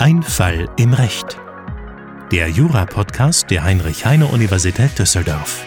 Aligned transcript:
Ein 0.00 0.22
Fall 0.22 0.68
im 0.76 0.92
Recht. 0.92 1.40
Der 2.30 2.48
Jura-Podcast 2.48 3.50
der 3.50 3.64
Heinrich-Heine-Universität 3.64 4.96
Düsseldorf. 4.96 5.64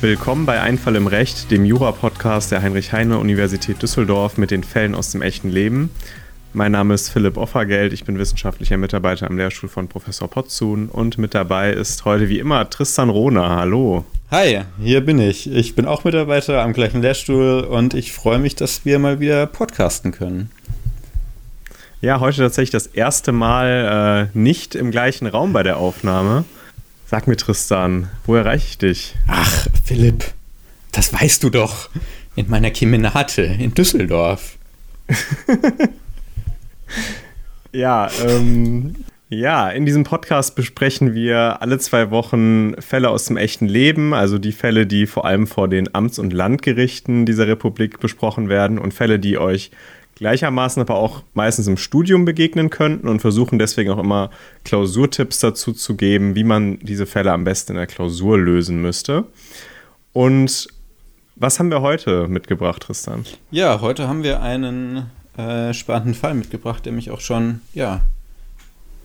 Willkommen 0.00 0.46
bei 0.46 0.60
Ein 0.60 0.78
Fall 0.78 0.94
im 0.94 1.08
Recht, 1.08 1.50
dem 1.50 1.64
Jura-Podcast 1.64 2.52
der 2.52 2.62
Heinrich-Heine-Universität 2.62 3.82
Düsseldorf 3.82 4.38
mit 4.38 4.52
den 4.52 4.62
Fällen 4.62 4.94
aus 4.94 5.10
dem 5.10 5.22
echten 5.22 5.50
Leben. 5.50 5.90
Mein 6.52 6.70
Name 6.70 6.94
ist 6.94 7.08
Philipp 7.08 7.38
Offergeld, 7.38 7.92
ich 7.92 8.04
bin 8.04 8.16
wissenschaftlicher 8.16 8.76
Mitarbeiter 8.76 9.28
am 9.28 9.36
Lehrstuhl 9.36 9.68
von 9.68 9.88
Professor 9.88 10.30
Potzun 10.30 10.88
und 10.88 11.18
mit 11.18 11.34
dabei 11.34 11.72
ist 11.72 12.04
heute 12.04 12.28
wie 12.28 12.38
immer 12.38 12.70
Tristan 12.70 13.10
Rohner. 13.10 13.56
Hallo. 13.56 14.04
Hi, 14.28 14.62
hier 14.82 15.02
bin 15.02 15.20
ich. 15.20 15.48
Ich 15.48 15.76
bin 15.76 15.86
auch 15.86 16.02
Mitarbeiter 16.02 16.60
am 16.62 16.72
gleichen 16.72 17.00
Lehrstuhl 17.00 17.60
und 17.60 17.94
ich 17.94 18.12
freue 18.12 18.40
mich, 18.40 18.56
dass 18.56 18.84
wir 18.84 18.98
mal 18.98 19.20
wieder 19.20 19.46
podcasten 19.46 20.10
können. 20.10 20.50
Ja, 22.00 22.18
heute 22.18 22.38
tatsächlich 22.38 22.70
das 22.70 22.88
erste 22.88 23.30
Mal 23.30 24.30
äh, 24.34 24.36
nicht 24.38 24.74
im 24.74 24.90
gleichen 24.90 25.28
Raum 25.28 25.52
bei 25.52 25.62
der 25.62 25.76
Aufnahme. 25.76 26.44
Sag 27.06 27.28
mir, 27.28 27.36
Tristan, 27.36 28.10
wo 28.24 28.34
erreiche 28.34 28.66
ich 28.68 28.78
dich? 28.78 29.14
Ach, 29.28 29.68
Philipp, 29.84 30.24
das 30.90 31.12
weißt 31.12 31.44
du 31.44 31.50
doch. 31.50 31.88
In 32.34 32.50
meiner 32.50 32.72
Kemenate 32.72 33.42
in 33.42 33.74
Düsseldorf. 33.74 34.58
Ja, 37.72 38.08
ähm, 38.26 38.96
ja, 39.28 39.68
in 39.70 39.86
diesem 39.86 40.04
Podcast 40.04 40.54
besprechen 40.54 41.14
wir 41.14 41.60
alle 41.60 41.78
zwei 41.78 42.10
Wochen 42.10 42.80
Fälle 42.80 43.10
aus 43.10 43.24
dem 43.24 43.36
echten 43.36 43.66
Leben, 43.66 44.14
also 44.14 44.38
die 44.38 44.52
Fälle, 44.52 44.86
die 44.86 45.06
vor 45.06 45.24
allem 45.24 45.46
vor 45.46 45.68
den 45.68 45.92
Amts- 45.94 46.20
und 46.20 46.32
Landgerichten 46.32 47.26
dieser 47.26 47.48
Republik 47.48 47.98
besprochen 47.98 48.48
werden 48.48 48.78
und 48.78 48.94
Fälle, 48.94 49.18
die 49.18 49.36
euch 49.38 49.72
gleichermaßen 50.14 50.80
aber 50.80 50.94
auch 50.94 51.22
meistens 51.34 51.66
im 51.66 51.76
Studium 51.76 52.24
begegnen 52.24 52.70
könnten 52.70 53.08
und 53.08 53.20
versuchen 53.20 53.58
deswegen 53.58 53.90
auch 53.90 53.98
immer 53.98 54.30
Klausurtipps 54.64 55.40
dazu 55.40 55.72
zu 55.72 55.96
geben, 55.96 56.34
wie 56.34 56.44
man 56.44 56.78
diese 56.78 57.04
Fälle 57.04 57.32
am 57.32 57.44
besten 57.44 57.72
in 57.72 57.78
der 57.78 57.86
Klausur 57.86 58.38
lösen 58.38 58.80
müsste. 58.80 59.24
Und 60.12 60.68
was 61.34 61.58
haben 61.58 61.70
wir 61.70 61.82
heute 61.82 62.28
mitgebracht, 62.28 62.82
Tristan? 62.84 63.26
Ja, 63.50 63.80
heute 63.82 64.08
haben 64.08 64.22
wir 64.22 64.40
einen 64.40 65.10
äh, 65.36 65.74
spannenden 65.74 66.14
Fall 66.14 66.32
mitgebracht, 66.34 66.86
der 66.86 66.92
mich 66.92 67.10
auch 67.10 67.20
schon, 67.20 67.60
ja, 67.74 68.00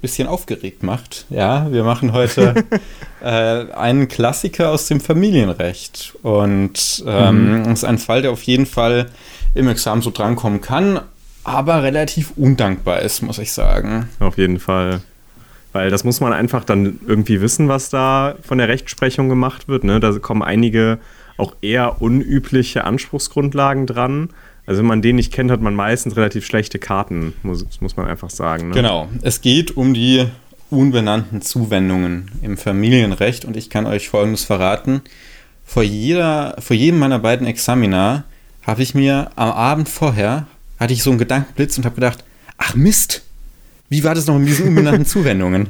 bisschen 0.02 0.28
aufgeregt 0.28 0.84
macht. 0.84 1.26
Ja, 1.30 1.72
wir 1.72 1.84
machen 1.84 2.12
heute 2.12 2.66
äh, 3.22 3.72
einen 3.74 4.08
Klassiker 4.08 4.70
aus 4.70 4.88
dem 4.88 5.00
Familienrecht. 5.00 6.16
Und 6.24 7.04
ähm, 7.08 7.64
mhm. 7.64 7.72
ist 7.72 7.86
ein 7.86 7.98
Fall, 7.98 8.22
der 8.22 8.32
auf 8.32 8.44
jeden 8.44 8.66
Fall 8.66 9.10
im 9.54 9.68
Examen 9.68 10.02
so 10.02 10.12
drankommen 10.12 10.62
kann, 10.62 11.02
aber 11.44 11.84
relativ 11.84 12.34
undankbar 12.36 13.02
ist, 13.02 13.22
muss 13.22 13.38
ich 13.38 13.52
sagen. 13.52 14.10
Auf 14.20 14.38
jeden 14.38 14.60
Fall. 14.60 15.02
Weil 15.74 15.90
das 15.90 16.04
muss 16.04 16.20
man 16.20 16.34
einfach 16.34 16.66
dann 16.66 17.00
irgendwie 17.08 17.40
wissen, 17.40 17.70
was 17.70 17.90
da 17.90 18.36
von 18.42 18.58
der 18.58 18.68
Rechtsprechung 18.68 19.30
gemacht 19.30 19.68
wird. 19.68 19.84
Ne? 19.84 20.00
Da 20.00 20.12
kommen 20.20 20.44
einige 20.44 21.00
auch 21.42 21.56
eher 21.62 22.02
unübliche 22.02 22.84
Anspruchsgrundlagen 22.84 23.88
dran. 23.88 24.30
Also 24.66 24.80
wenn 24.80 24.88
man 24.88 25.02
den 25.02 25.16
nicht 25.16 25.34
kennt, 25.34 25.52
hat 25.52 25.60
man 25.60 25.74
meistens 25.74 26.16
relativ 26.16 26.46
schlechte 26.46 26.80
Karten, 26.80 27.34
muss, 27.44 27.66
muss 27.82 27.98
man 27.98 28.08
einfach 28.08 28.30
sagen. 28.30 28.70
Ne? 28.70 28.76
Genau. 28.76 29.10
Es 29.24 29.42
geht 29.42 29.76
um 29.76 29.94
die 29.94 30.28
unbenannten 30.70 31.42
Zuwendungen 31.42 32.32
im 32.42 32.58
Familienrecht 32.58 33.44
und 33.44 33.58
ich 33.58 33.70
kann 33.70 33.86
euch 33.86 34.08
Folgendes 34.08 34.44
verraten. 34.44 35.02
Vor, 35.66 35.84
jeder, 35.84 36.56
vor 36.60 36.76
jedem 36.76 37.00
meiner 37.00 37.20
beiden 37.20 37.48
Examina 37.48 38.24
habe 38.62 38.84
ich 38.84 38.94
mir 38.94 39.32
am 39.36 39.52
Abend 39.52 39.90
vorher, 39.90 40.48
hatte 40.80 40.94
ich 40.94 41.04
so 41.04 41.10
einen 41.10 41.20
Gedankenblitz 41.20 41.78
und 41.78 41.86
habe 41.86 41.96
gedacht, 41.96 42.24
ach 42.58 42.76
Mist, 42.76 43.24
wie 43.90 44.04
war 44.04 44.16
das 44.16 44.28
noch 44.28 44.38
mit 44.38 44.48
diesen 44.48 44.68
unbenannten 44.68 45.06
Zuwendungen? 45.08 45.70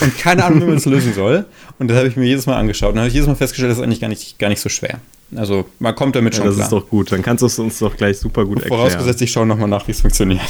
Und 0.00 0.18
keine 0.18 0.44
Ahnung, 0.44 0.60
wie 0.62 0.66
man 0.66 0.74
das 0.74 0.84
lösen 0.84 1.12
soll. 1.14 1.44
Und 1.78 1.88
das 1.88 1.96
habe 1.96 2.08
ich 2.08 2.16
mir 2.16 2.26
jedes 2.26 2.46
Mal 2.46 2.56
angeschaut. 2.56 2.90
Und 2.90 2.96
dann 2.96 3.02
habe 3.02 3.08
ich 3.08 3.14
jedes 3.14 3.28
Mal 3.28 3.34
festgestellt, 3.34 3.70
das 3.70 3.78
ist 3.78 3.84
eigentlich 3.84 4.00
gar 4.00 4.08
nicht, 4.08 4.38
gar 4.38 4.48
nicht 4.48 4.60
so 4.60 4.68
schwer. 4.68 5.00
Also 5.34 5.66
man 5.78 5.94
kommt 5.94 6.16
damit 6.16 6.34
schon 6.34 6.44
ja, 6.44 6.50
das 6.50 6.56
klar. 6.56 6.70
Das 6.70 6.78
ist 6.78 6.84
doch 6.84 6.90
gut. 6.90 7.12
Dann 7.12 7.22
kannst 7.22 7.42
du 7.42 7.46
es 7.46 7.58
uns 7.58 7.78
doch 7.78 7.96
gleich 7.96 8.18
super 8.18 8.44
gut 8.44 8.58
erklären. 8.58 8.78
Vorausgesetzt, 8.78 9.22
ich 9.22 9.30
schaue 9.30 9.46
nochmal 9.46 9.68
nach, 9.68 9.86
wie 9.86 9.92
es 9.92 10.00
funktioniert. 10.00 10.40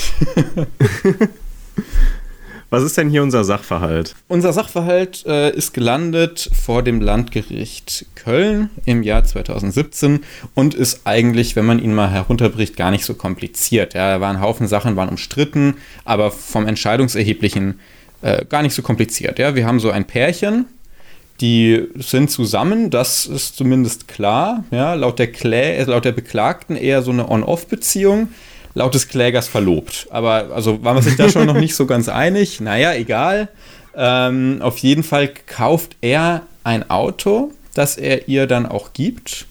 Was 2.71 2.83
ist 2.83 2.99
denn 2.99 3.09
hier 3.09 3.23
unser 3.23 3.45
Sachverhalt? 3.45 4.15
Unser 4.29 4.53
Sachverhalt 4.53 5.25
äh, 5.27 5.57
ist 5.57 5.73
gelandet 5.73 6.51
vor 6.53 6.83
dem 6.83 7.01
Landgericht 7.01 8.05
Köln 8.15 8.69
im 8.85 9.03
Jahr 9.03 9.25
2017 9.25 10.21
und 10.55 10.75
ist 10.75 11.01
eigentlich, 11.05 11.57
wenn 11.57 11.65
man 11.65 11.79
ihn 11.79 11.95
mal 11.95 12.11
herunterbricht, 12.11 12.77
gar 12.77 12.91
nicht 12.91 13.07
so 13.07 13.15
kompliziert. 13.15 13.95
Ja, 13.95 14.13
da 14.13 14.21
waren 14.21 14.37
ein 14.37 14.43
Haufen 14.43 14.69
Sachen, 14.69 14.97
waren 14.97 15.09
umstritten, 15.09 15.79
aber 16.05 16.31
vom 16.31 16.67
Entscheidungserheblichen 16.67 17.81
äh, 18.23 18.45
gar 18.45 18.63
nicht 18.63 18.75
so 18.75 18.83
kompliziert. 18.83 19.39
Ja, 19.39 19.55
wir 19.55 19.67
haben 19.67 19.81
so 19.81 19.91
ein 19.91 20.05
Pärchen, 20.05 20.67
die 21.41 21.87
sind 21.97 22.31
zusammen, 22.31 22.91
das 22.91 23.27
ist 23.27 23.57
zumindest 23.57 24.09
klar. 24.09 24.65
Ja, 24.71 24.95
laut, 24.95 25.19
der 25.19 25.31
Klä 25.31 25.77
äh, 25.77 25.85
laut 25.85 26.05
der 26.05 26.13
Beklagten 26.13 26.77
eher 26.77 27.03
so 27.03 27.13
eine 27.13 27.31
On-Off-Beziehung, 27.31 28.29
laut 28.75 28.95
des 28.95 29.09
Klägers 29.09 29.47
verlobt. 29.47 30.09
Aber 30.11 30.49
also 30.55 30.83
war 30.83 30.95
man 30.95 31.03
sich 31.03 31.17
da 31.17 31.29
schon 31.29 31.47
noch 31.47 31.59
nicht 31.59 31.75
so 31.75 31.87
ganz 31.87 32.09
einig. 32.09 32.61
Naja, 32.61 32.95
egal. 32.95 33.49
Ähm, 33.95 34.59
auf 34.61 34.79
jeden 34.79 35.03
Fall 35.03 35.31
kauft 35.47 35.97
er 36.01 36.43
ein 36.65 36.89
Auto, 36.91 37.53
das 37.75 37.97
er 37.97 38.29
ihr 38.29 38.47
dann 38.47 38.67
auch 38.67 38.93
gibt. 38.93 39.47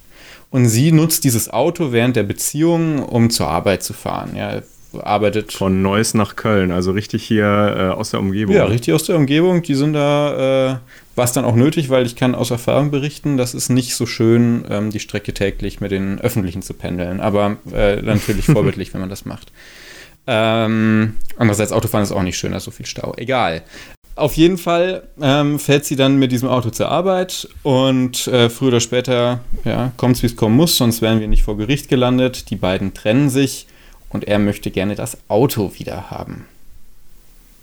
Und 0.49 0.67
sie 0.67 0.91
nutzt 0.91 1.23
dieses 1.23 1.49
Auto 1.49 1.91
während 1.91 2.15
der 2.15 2.23
Beziehung, 2.23 3.03
um 3.03 3.29
zur 3.29 3.47
Arbeit 3.47 3.83
zu 3.83 3.93
fahren. 3.93 4.35
Ja, 4.35 4.61
arbeitet. 4.93 5.53
Von 5.53 5.81
Neuss 5.81 6.13
nach 6.13 6.35
Köln, 6.35 6.71
also 6.71 6.91
richtig 6.91 7.23
hier 7.23 7.45
äh, 7.45 7.93
aus 7.93 8.11
der 8.11 8.19
Umgebung. 8.19 8.55
Ja, 8.55 8.65
richtig 8.65 8.93
aus 8.93 9.03
der 9.03 9.15
Umgebung. 9.15 9.61
Die 9.61 9.75
sind 9.75 9.93
da, 9.93 10.73
äh, 10.73 10.77
war 11.15 11.25
es 11.25 11.31
dann 11.31 11.45
auch 11.45 11.55
nötig, 11.55 11.89
weil 11.89 12.05
ich 12.05 12.15
kann 12.15 12.35
aus 12.35 12.51
Erfahrung 12.51 12.91
berichten, 12.91 13.37
das 13.37 13.53
ist 13.53 13.69
nicht 13.69 13.95
so 13.95 14.05
schön, 14.05 14.65
ähm, 14.69 14.91
die 14.91 14.99
Strecke 14.99 15.33
täglich 15.33 15.81
mit 15.81 15.91
den 15.91 16.19
Öffentlichen 16.19 16.61
zu 16.61 16.73
pendeln. 16.73 17.19
Aber 17.19 17.57
äh, 17.73 18.01
natürlich 18.01 18.45
vorbildlich, 18.47 18.93
wenn 18.93 19.01
man 19.01 19.09
das 19.09 19.25
macht. 19.25 19.51
Ähm, 20.27 21.15
andererseits, 21.37 21.71
Autofahren 21.71 22.03
ist 22.03 22.11
auch 22.11 22.23
nicht 22.23 22.37
schön, 22.37 22.51
da 22.51 22.57
ist 22.57 22.65
so 22.65 22.71
viel 22.71 22.85
Stau. 22.85 23.13
Egal. 23.17 23.63
Auf 24.17 24.33
jeden 24.33 24.57
Fall 24.57 25.03
ähm, 25.21 25.59
fährt 25.59 25.85
sie 25.85 25.95
dann 25.95 26.17
mit 26.17 26.31
diesem 26.31 26.49
Auto 26.49 26.71
zur 26.71 26.89
Arbeit 26.89 27.47
und 27.61 28.25
äh, 28.27 28.49
früher 28.49 28.69
oder 28.69 28.79
später 28.79 29.41
ja, 29.63 29.91
kommt 29.95 30.15
es, 30.15 30.23
wie 30.23 30.25
es 30.27 30.35
kommen 30.35 30.55
muss, 30.55 30.75
sonst 30.75 31.03
wären 31.03 31.19
wir 31.19 31.27
nicht 31.27 31.43
vor 31.43 31.55
Gericht 31.55 31.87
gelandet. 31.87 32.49
Die 32.49 32.55
beiden 32.55 32.95
trennen 32.95 33.29
sich 33.29 33.67
und 34.09 34.25
er 34.25 34.39
möchte 34.39 34.71
gerne 34.71 34.95
das 34.95 35.17
Auto 35.27 35.73
wieder 35.77 36.09
haben. 36.09 36.45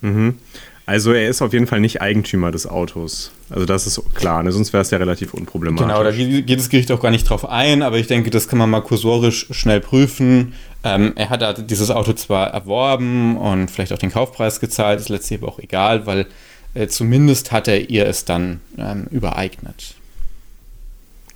Mhm. 0.00 0.38
Also 0.87 1.12
er 1.12 1.31
ist 1.31 1.41
auf 1.41 1.55
jeden 1.55 1.66
Fall 1.66 1.81
nicht 1.81 2.03
Eigentümer 2.03 2.50
des 2.50 2.66
Autos. 2.66 3.31
Also 3.49 3.65
das 3.65 3.87
ist 3.87 4.03
klar, 4.15 4.43
ne? 4.43 4.53
sonst 4.53 4.75
wäre 4.75 4.82
es 4.82 4.91
ja 4.91 4.99
relativ 4.99 5.32
unproblematisch. 5.32 5.87
Genau, 5.87 6.05
da 6.05 6.10
geht 6.12 6.59
das 6.59 6.69
Gericht 6.69 6.93
auch 6.93 7.00
gar 7.00 7.10
nicht 7.10 7.28
drauf 7.28 7.49
ein, 7.49 7.82
aber 7.82 7.97
ich 7.97 8.06
denke, 8.06 8.28
das 8.28 8.49
kann 8.49 8.59
man 8.59 8.69
mal 8.69 8.82
kursorisch 8.82 9.47
schnell 9.50 9.81
prüfen. 9.81 10.53
Ähm, 10.82 11.12
er 11.16 11.31
hat 11.31 11.71
dieses 11.71 11.91
Auto 11.91 12.12
zwar 12.12 12.49
erworben 12.49 13.38
und 13.38 13.71
vielleicht 13.71 13.94
auch 13.94 13.99
den 13.99 14.12
Kaufpreis 14.12 14.61
gezahlt, 14.61 15.00
ist 15.00 15.09
letztlich 15.09 15.41
aber 15.41 15.49
auch 15.49 15.59
egal, 15.59 16.05
weil 16.05 16.26
äh, 16.75 16.87
zumindest 16.87 17.50
hat 17.50 17.66
er 17.66 17.88
ihr 17.88 18.06
es 18.06 18.26
dann 18.26 18.61
ähm, 18.76 19.06
übereignet. 19.11 19.94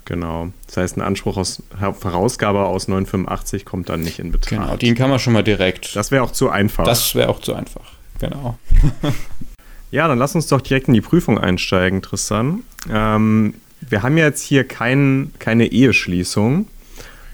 Genau. 0.08 0.48
Das 0.66 0.78
heißt, 0.78 0.96
ein 0.96 1.02
Anspruch 1.02 1.36
aus 1.36 1.62
Herausgabe 1.78 2.64
aus 2.64 2.88
985 2.88 3.66
kommt 3.66 3.90
dann 3.90 4.00
nicht 4.00 4.18
in 4.18 4.32
Betracht. 4.32 4.62
Genau, 4.62 4.76
den 4.76 4.94
kann 4.94 5.10
man 5.10 5.18
schon 5.18 5.34
mal 5.34 5.44
direkt. 5.44 5.94
Das 5.94 6.10
wäre 6.10 6.24
auch 6.24 6.30
zu 6.30 6.48
einfach. 6.48 6.84
Das 6.84 7.14
wäre 7.14 7.28
auch 7.28 7.42
zu 7.42 7.52
einfach. 7.52 7.92
Genau. 8.18 8.58
ja, 9.90 10.08
dann 10.08 10.18
lass 10.18 10.34
uns 10.34 10.46
doch 10.46 10.62
direkt 10.62 10.88
in 10.88 10.94
die 10.94 11.02
Prüfung 11.02 11.36
einsteigen, 11.36 12.00
Tristan. 12.00 12.62
Ähm, 12.90 13.52
wir 13.82 14.02
haben 14.02 14.16
ja 14.16 14.24
jetzt 14.24 14.42
hier 14.42 14.66
kein, 14.66 15.30
keine 15.40 15.66
Eheschließung. 15.66 16.68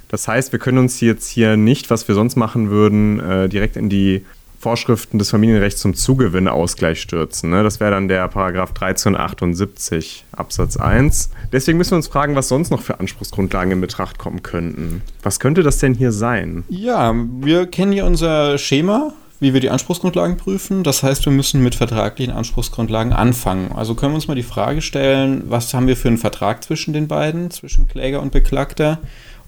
Das 0.09 0.27
heißt, 0.27 0.51
wir 0.51 0.59
können 0.59 0.79
uns 0.79 1.01
jetzt 1.01 1.29
hier 1.29 1.57
nicht, 1.57 1.91
was 1.91 2.09
wir 2.09 2.17
sonst 2.17 2.35
machen 2.35 2.71
würden, 2.71 3.21
äh, 3.21 3.49
direkt 3.49 3.77
in 3.77 3.89
die 3.89 4.27
Vorschriften 4.65 5.19
des 5.19 5.29
Familienrechts 5.29 5.83
zum 5.83 5.93
Zugewinnausgleich 5.93 6.99
stürzen. 6.99 7.51
Ne? 7.51 7.63
Das 7.63 7.81
wäre 7.81 7.91
dann 7.91 8.09
der 8.09 8.27
Paragraph 8.29 8.71
1378 8.71 10.25
Absatz 10.33 10.79
1. 10.79 11.29
Deswegen 11.53 11.77
müssen 11.77 11.91
wir 11.91 11.97
uns 11.97 12.09
fragen, 12.09 12.35
was 12.35 12.49
sonst 12.49 12.71
noch 12.71 12.81
für 12.81 12.99
Anspruchsgrundlagen 12.99 13.73
in 13.73 13.83
Betracht 13.83 14.19
kommen 14.19 14.43
könnten. 14.43 15.03
Was 15.23 15.39
könnte 15.39 15.63
das 15.63 15.81
denn 15.81 15.93
hier 15.93 16.13
sein? 16.13 16.65
Ja, 16.71 17.15
wir 17.43 17.67
kennen 17.67 17.93
hier 17.93 18.07
unser 18.07 18.57
Schema, 18.57 19.13
wie 19.39 19.53
wir 19.53 19.61
die 19.61 19.69
Anspruchsgrundlagen 19.69 20.39
prüfen. 20.39 20.83
Das 20.83 21.03
heißt, 21.03 21.27
wir 21.27 21.33
müssen 21.33 21.63
mit 21.63 21.75
vertraglichen 21.75 22.35
Anspruchsgrundlagen 22.35 23.13
anfangen. 23.13 23.71
Also 23.73 23.95
können 23.95 24.13
wir 24.13 24.17
uns 24.17 24.29
mal 24.29 24.35
die 24.35 24.43
Frage 24.43 24.81
stellen, 24.81 25.43
was 25.47 25.75
haben 25.75 25.89
wir 25.89 25.97
für 25.99 26.09
einen 26.09 26.17
Vertrag 26.17 26.65
zwischen 26.65 26.95
den 26.95 27.07
beiden, 27.07 27.51
zwischen 27.51 27.87
Kläger 27.87 28.23
und 28.23 28.33
Beklagter 28.33 28.99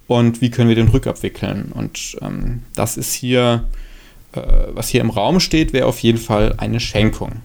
und 0.08 0.42
wie 0.42 0.50
können 0.50 0.68
wir 0.68 0.76
den 0.76 0.88
rückabwickeln? 0.88 1.72
Und 1.74 2.18
ähm, 2.20 2.64
das 2.74 2.98
ist 2.98 3.14
hier 3.14 3.64
äh, 4.36 4.68
was 4.70 4.88
hier 4.88 5.00
im 5.00 5.10
Raum 5.10 5.40
steht, 5.40 5.72
wäre 5.72 5.86
auf 5.86 5.98
jeden 6.00 6.18
Fall 6.18 6.54
eine 6.58 6.80
Schenkung, 6.80 7.42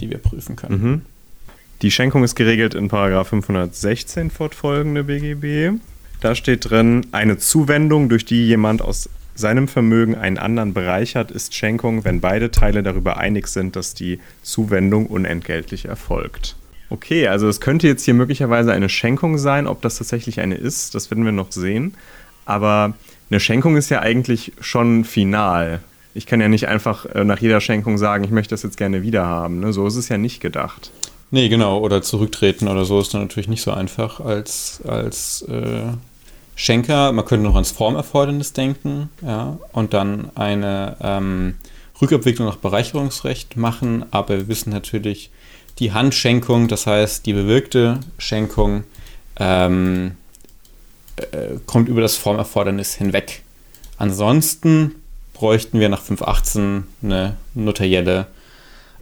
die 0.00 0.10
wir 0.10 0.18
prüfen 0.18 0.56
können. 0.56 0.82
Mhm. 0.82 1.02
Die 1.82 1.90
Schenkung 1.90 2.24
ist 2.24 2.34
geregelt 2.34 2.74
in 2.74 2.88
516 2.88 4.30
fortfolgende 4.30 5.04
BGB. 5.04 5.78
Da 6.20 6.34
steht 6.34 6.70
drin, 6.70 7.06
eine 7.12 7.36
Zuwendung, 7.36 8.08
durch 8.08 8.24
die 8.24 8.46
jemand 8.46 8.80
aus 8.80 9.10
seinem 9.34 9.68
Vermögen 9.68 10.14
einen 10.14 10.38
anderen 10.38 10.72
bereichert, 10.72 11.30
ist 11.30 11.54
Schenkung, 11.54 12.04
wenn 12.04 12.20
beide 12.20 12.50
Teile 12.50 12.82
darüber 12.82 13.18
einig 13.18 13.48
sind, 13.48 13.76
dass 13.76 13.92
die 13.92 14.18
Zuwendung 14.42 15.06
unentgeltlich 15.06 15.84
erfolgt. 15.84 16.56
Okay, 16.88 17.26
also 17.28 17.48
es 17.48 17.60
könnte 17.60 17.86
jetzt 17.86 18.04
hier 18.04 18.14
möglicherweise 18.14 18.72
eine 18.72 18.88
Schenkung 18.88 19.38
sein. 19.38 19.66
Ob 19.66 19.82
das 19.82 19.98
tatsächlich 19.98 20.40
eine 20.40 20.54
ist, 20.54 20.94
das 20.94 21.10
werden 21.10 21.24
wir 21.24 21.32
noch 21.32 21.52
sehen. 21.52 21.94
Aber 22.44 22.94
eine 23.28 23.40
Schenkung 23.40 23.76
ist 23.76 23.90
ja 23.90 24.00
eigentlich 24.00 24.52
schon 24.60 25.04
final. 25.04 25.80
Ich 26.16 26.26
kann 26.26 26.40
ja 26.40 26.48
nicht 26.48 26.68
einfach 26.68 27.06
äh, 27.06 27.24
nach 27.24 27.38
jeder 27.40 27.60
Schenkung 27.60 27.98
sagen, 27.98 28.24
ich 28.24 28.30
möchte 28.30 28.54
das 28.54 28.62
jetzt 28.62 28.76
gerne 28.76 29.02
wiederhaben. 29.02 29.60
Ne? 29.60 29.72
So 29.72 29.86
ist 29.86 29.96
es 29.96 30.08
ja 30.08 30.18
nicht 30.18 30.40
gedacht. 30.40 30.90
Nee, 31.30 31.48
genau. 31.48 31.78
Oder 31.78 32.02
zurücktreten 32.02 32.68
oder 32.68 32.84
so 32.84 33.00
ist 33.00 33.12
dann 33.12 33.22
natürlich 33.22 33.48
nicht 33.48 33.62
so 33.62 33.72
einfach 33.72 34.20
als, 34.20 34.80
als 34.86 35.42
äh, 35.42 35.92
Schenker. 36.54 37.12
Man 37.12 37.24
könnte 37.24 37.44
noch 37.44 37.54
ans 37.54 37.70
Formerfordernis 37.70 38.52
denken 38.52 39.10
ja, 39.22 39.58
und 39.72 39.92
dann 39.92 40.30
eine 40.34 40.96
ähm, 41.02 41.54
Rückabwicklung 42.00 42.46
nach 42.48 42.56
Bereicherungsrecht 42.56 43.56
machen. 43.56 44.06
Aber 44.10 44.36
wir 44.36 44.48
wissen 44.48 44.70
natürlich, 44.70 45.30
die 45.78 45.92
Handschenkung, 45.92 46.68
das 46.68 46.86
heißt 46.86 47.26
die 47.26 47.34
bewirkte 47.34 48.00
Schenkung, 48.16 48.84
ähm, 49.38 50.12
äh, 51.16 51.58
kommt 51.66 51.88
über 51.88 52.00
das 52.00 52.16
Formerfordernis 52.16 52.94
hinweg. 52.94 53.42
Ansonsten 53.98 54.94
bräuchten 55.36 55.78
wir 55.78 55.90
nach 55.90 56.00
518 56.00 56.84
eine 57.02 57.36
notarielle 57.54 58.26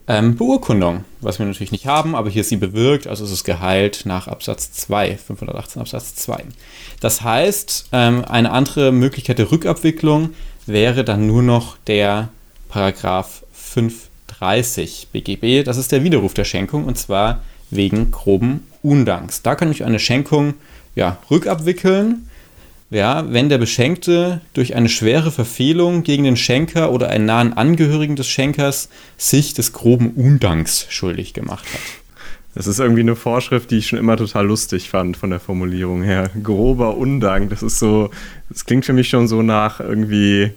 ähm, 0.09 0.37
Beurkundung, 0.37 1.05
was 1.21 1.39
wir 1.39 1.47
natürlich 1.47 1.73
nicht 1.73 1.87
haben, 1.87 2.15
aber 2.17 2.29
hier 2.29 2.41
ist 2.41 2.49
sie 2.49 2.57
bewirkt, 2.57 3.07
also 3.07 3.25
ist 3.25 3.31
es 3.31 3.45
geheilt 3.45 4.03
nach 4.05 4.27
Absatz 4.27 4.73
2, 4.73 5.17
518 5.17 5.81
Absatz 5.81 6.17
2. 6.17 6.45
Das 7.01 7.23
heißt, 7.23 7.89
ähm, 7.93 8.25
eine 8.25 8.51
andere 8.51 8.91
Möglichkeit 8.91 9.39
der 9.39 9.51
Rückabwicklung 9.51 10.31
wäre 10.67 11.05
dann 11.05 11.27
nur 11.27 11.43
noch 11.43 11.79
der 11.87 12.29
Paragraph 12.69 13.45
530 13.53 15.09
BGB, 15.13 15.65
das 15.65 15.77
ist 15.77 15.93
der 15.93 16.03
Widerruf 16.03 16.35
der 16.35 16.45
Schenkung 16.45 16.85
und 16.85 16.99
zwar 16.99 17.43
wegen 17.71 18.11
groben 18.11 18.67
Undanks. 18.83 19.43
Da 19.43 19.55
kann 19.55 19.71
ich 19.71 19.85
eine 19.85 20.01
Schenkung 20.01 20.55
ja, 20.97 21.19
rückabwickeln 21.31 22.29
ja, 22.95 23.33
wenn 23.33 23.49
der 23.49 23.59
Beschenkte 23.59 24.41
durch 24.55 24.77
eine 24.77 24.89
schwere 24.89 25.33
Verfehlung 25.33 26.05
gegen 26.05 26.23
den 26.23 26.37
Schenker 26.37 26.93
oder 26.93 27.09
einen 27.09 27.27
nahen 27.27 27.53
Angehörigen 27.53 28.15
des 28.15 28.29
Schenkers 28.29 28.89
sich 29.17 29.53
des 29.53 29.73
groben 29.73 30.13
Undanks 30.13 30.87
schuldig 30.91 31.35
gemacht 31.35 31.65
hat. 31.65 31.81
Das 32.55 32.69
ist 32.69 32.79
irgendwie 32.79 33.01
eine 33.01 33.17
Vorschrift, 33.17 33.73
die 33.73 33.79
ich 33.79 33.89
schon 33.89 33.99
immer 33.99 34.17
total 34.17 34.47
lustig 34.47 34.89
fand 34.89 35.17
von 35.17 35.31
der 35.31 35.41
Formulierung 35.41 36.05
her. 36.05 36.31
Grober 36.41 36.97
Undank, 36.97 37.51
das 37.51 37.65
ist 37.65 37.81
so, 37.81 38.11
das 38.49 38.65
klingt 38.65 38.85
für 38.85 38.93
mich 38.93 39.09
schon 39.09 39.27
so 39.27 39.43
nach 39.43 39.81
irgendwie 39.81 40.53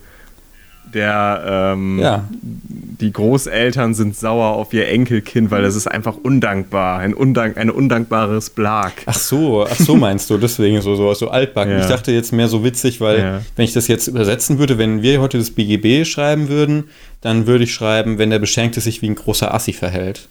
der 0.93 1.73
ähm, 1.73 1.99
ja. 1.99 2.27
die 2.31 3.11
Großeltern 3.11 3.93
sind 3.93 4.15
sauer 4.15 4.55
auf 4.55 4.73
ihr 4.73 4.87
Enkelkind, 4.87 5.51
weil 5.51 5.61
das 5.61 5.75
ist 5.75 5.87
einfach 5.87 6.15
undankbar, 6.15 6.99
ein 6.99 7.13
undank, 7.13 7.57
ein 7.57 7.69
undankbares 7.69 8.49
Blag. 8.49 8.93
Ach 9.05 9.13
so, 9.17 9.65
ach 9.69 9.75
so 9.75 9.95
meinst 9.95 10.29
du, 10.29 10.37
deswegen 10.37 10.81
so 10.81 10.95
so, 10.95 11.13
so 11.13 11.29
altbacken. 11.29 11.73
Ja. 11.73 11.81
Ich 11.81 11.87
dachte 11.87 12.11
jetzt 12.11 12.31
mehr 12.33 12.47
so 12.47 12.63
witzig, 12.63 13.01
weil 13.01 13.19
ja. 13.19 13.41
wenn 13.55 13.65
ich 13.65 13.73
das 13.73 13.87
jetzt 13.87 14.07
übersetzen 14.07 14.59
würde, 14.59 14.77
wenn 14.77 15.01
wir 15.01 15.21
heute 15.21 15.37
das 15.37 15.51
BGB 15.51 16.05
schreiben 16.05 16.49
würden, 16.49 16.85
dann 17.21 17.47
würde 17.47 17.65
ich 17.65 17.73
schreiben, 17.73 18.17
wenn 18.17 18.29
der 18.29 18.39
Beschenkte 18.39 18.81
sich 18.81 19.01
wie 19.01 19.09
ein 19.09 19.15
großer 19.15 19.53
Assi 19.53 19.73
verhält. 19.73 20.27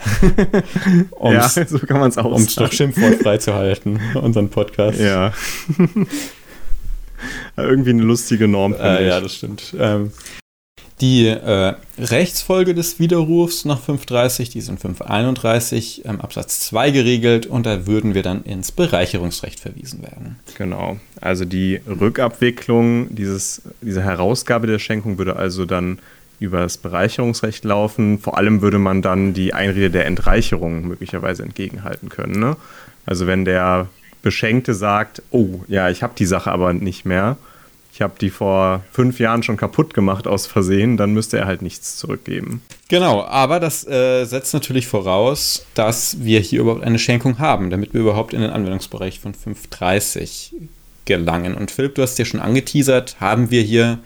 ja, 1.22 1.48
so 1.48 1.78
kann 1.80 2.00
man 2.00 2.08
es 2.08 2.16
auch 2.16 2.32
Um 2.32 2.42
es 2.42 2.54
doch 2.54 2.72
schimpfwortfrei 2.72 3.36
zu 3.36 3.54
halten, 3.54 4.00
unseren 4.14 4.48
Podcast. 4.48 4.98
Ja. 4.98 5.32
Irgendwie 7.56 7.90
eine 7.90 8.02
lustige 8.02 8.48
Norm. 8.48 8.74
Äh, 8.74 9.06
ja, 9.06 9.20
das 9.20 9.34
stimmt. 9.34 9.74
Ähm, 9.78 10.12
die 11.00 11.28
äh, 11.28 11.74
Rechtsfolge 11.98 12.74
des 12.74 12.98
Widerrufs 12.98 13.64
nach 13.64 13.80
530, 13.80 14.50
die 14.50 14.60
sind 14.60 14.80
531 14.80 16.04
ähm, 16.04 16.20
Absatz 16.20 16.60
2 16.60 16.90
geregelt 16.90 17.46
und 17.46 17.64
da 17.64 17.86
würden 17.86 18.12
wir 18.14 18.22
dann 18.22 18.44
ins 18.44 18.70
Bereicherungsrecht 18.70 19.60
verwiesen 19.60 20.02
werden. 20.02 20.38
Genau. 20.58 20.98
Also 21.20 21.46
die 21.46 21.80
Rückabwicklung, 21.86 23.14
dieses, 23.14 23.62
diese 23.80 24.02
Herausgabe 24.02 24.66
der 24.66 24.78
Schenkung 24.78 25.16
würde 25.16 25.36
also 25.36 25.64
dann 25.64 26.00
über 26.38 26.60
das 26.60 26.76
Bereicherungsrecht 26.76 27.64
laufen. 27.64 28.18
Vor 28.18 28.36
allem 28.36 28.60
würde 28.60 28.78
man 28.78 29.00
dann 29.00 29.32
die 29.32 29.54
Einrede 29.54 29.90
der 29.90 30.06
Entreicherung 30.06 30.86
möglicherweise 30.86 31.42
entgegenhalten 31.42 32.10
können. 32.10 32.38
Ne? 32.38 32.56
Also 33.06 33.26
wenn 33.26 33.46
der 33.46 33.88
Beschenkte 34.22 34.74
sagt, 34.74 35.22
oh 35.30 35.60
ja, 35.68 35.88
ich 35.90 36.02
habe 36.02 36.14
die 36.16 36.26
Sache 36.26 36.50
aber 36.50 36.72
nicht 36.72 37.04
mehr, 37.04 37.36
ich 37.92 38.02
habe 38.02 38.14
die 38.20 38.30
vor 38.30 38.82
fünf 38.92 39.18
Jahren 39.18 39.42
schon 39.42 39.56
kaputt 39.56 39.94
gemacht 39.94 40.26
aus 40.26 40.46
Versehen, 40.46 40.96
dann 40.96 41.12
müsste 41.12 41.38
er 41.38 41.46
halt 41.46 41.60
nichts 41.60 41.96
zurückgeben. 41.96 42.62
Genau, 42.88 43.24
aber 43.24 43.60
das 43.60 43.86
äh, 43.86 44.24
setzt 44.24 44.54
natürlich 44.54 44.86
voraus, 44.86 45.66
dass 45.74 46.24
wir 46.24 46.40
hier 46.40 46.60
überhaupt 46.60 46.82
eine 46.82 46.98
Schenkung 46.98 47.38
haben, 47.38 47.70
damit 47.70 47.92
wir 47.92 48.00
überhaupt 48.00 48.32
in 48.32 48.40
den 48.40 48.50
Anwendungsbereich 48.50 49.20
von 49.20 49.34
530 49.34 50.54
gelangen. 51.04 51.54
Und 51.54 51.70
Philipp, 51.70 51.96
du 51.96 52.02
hast 52.02 52.18
ja 52.18 52.24
schon 52.24 52.40
angeteasert, 52.40 53.16
haben 53.20 53.50
wir 53.50 53.62
hier 53.62 53.98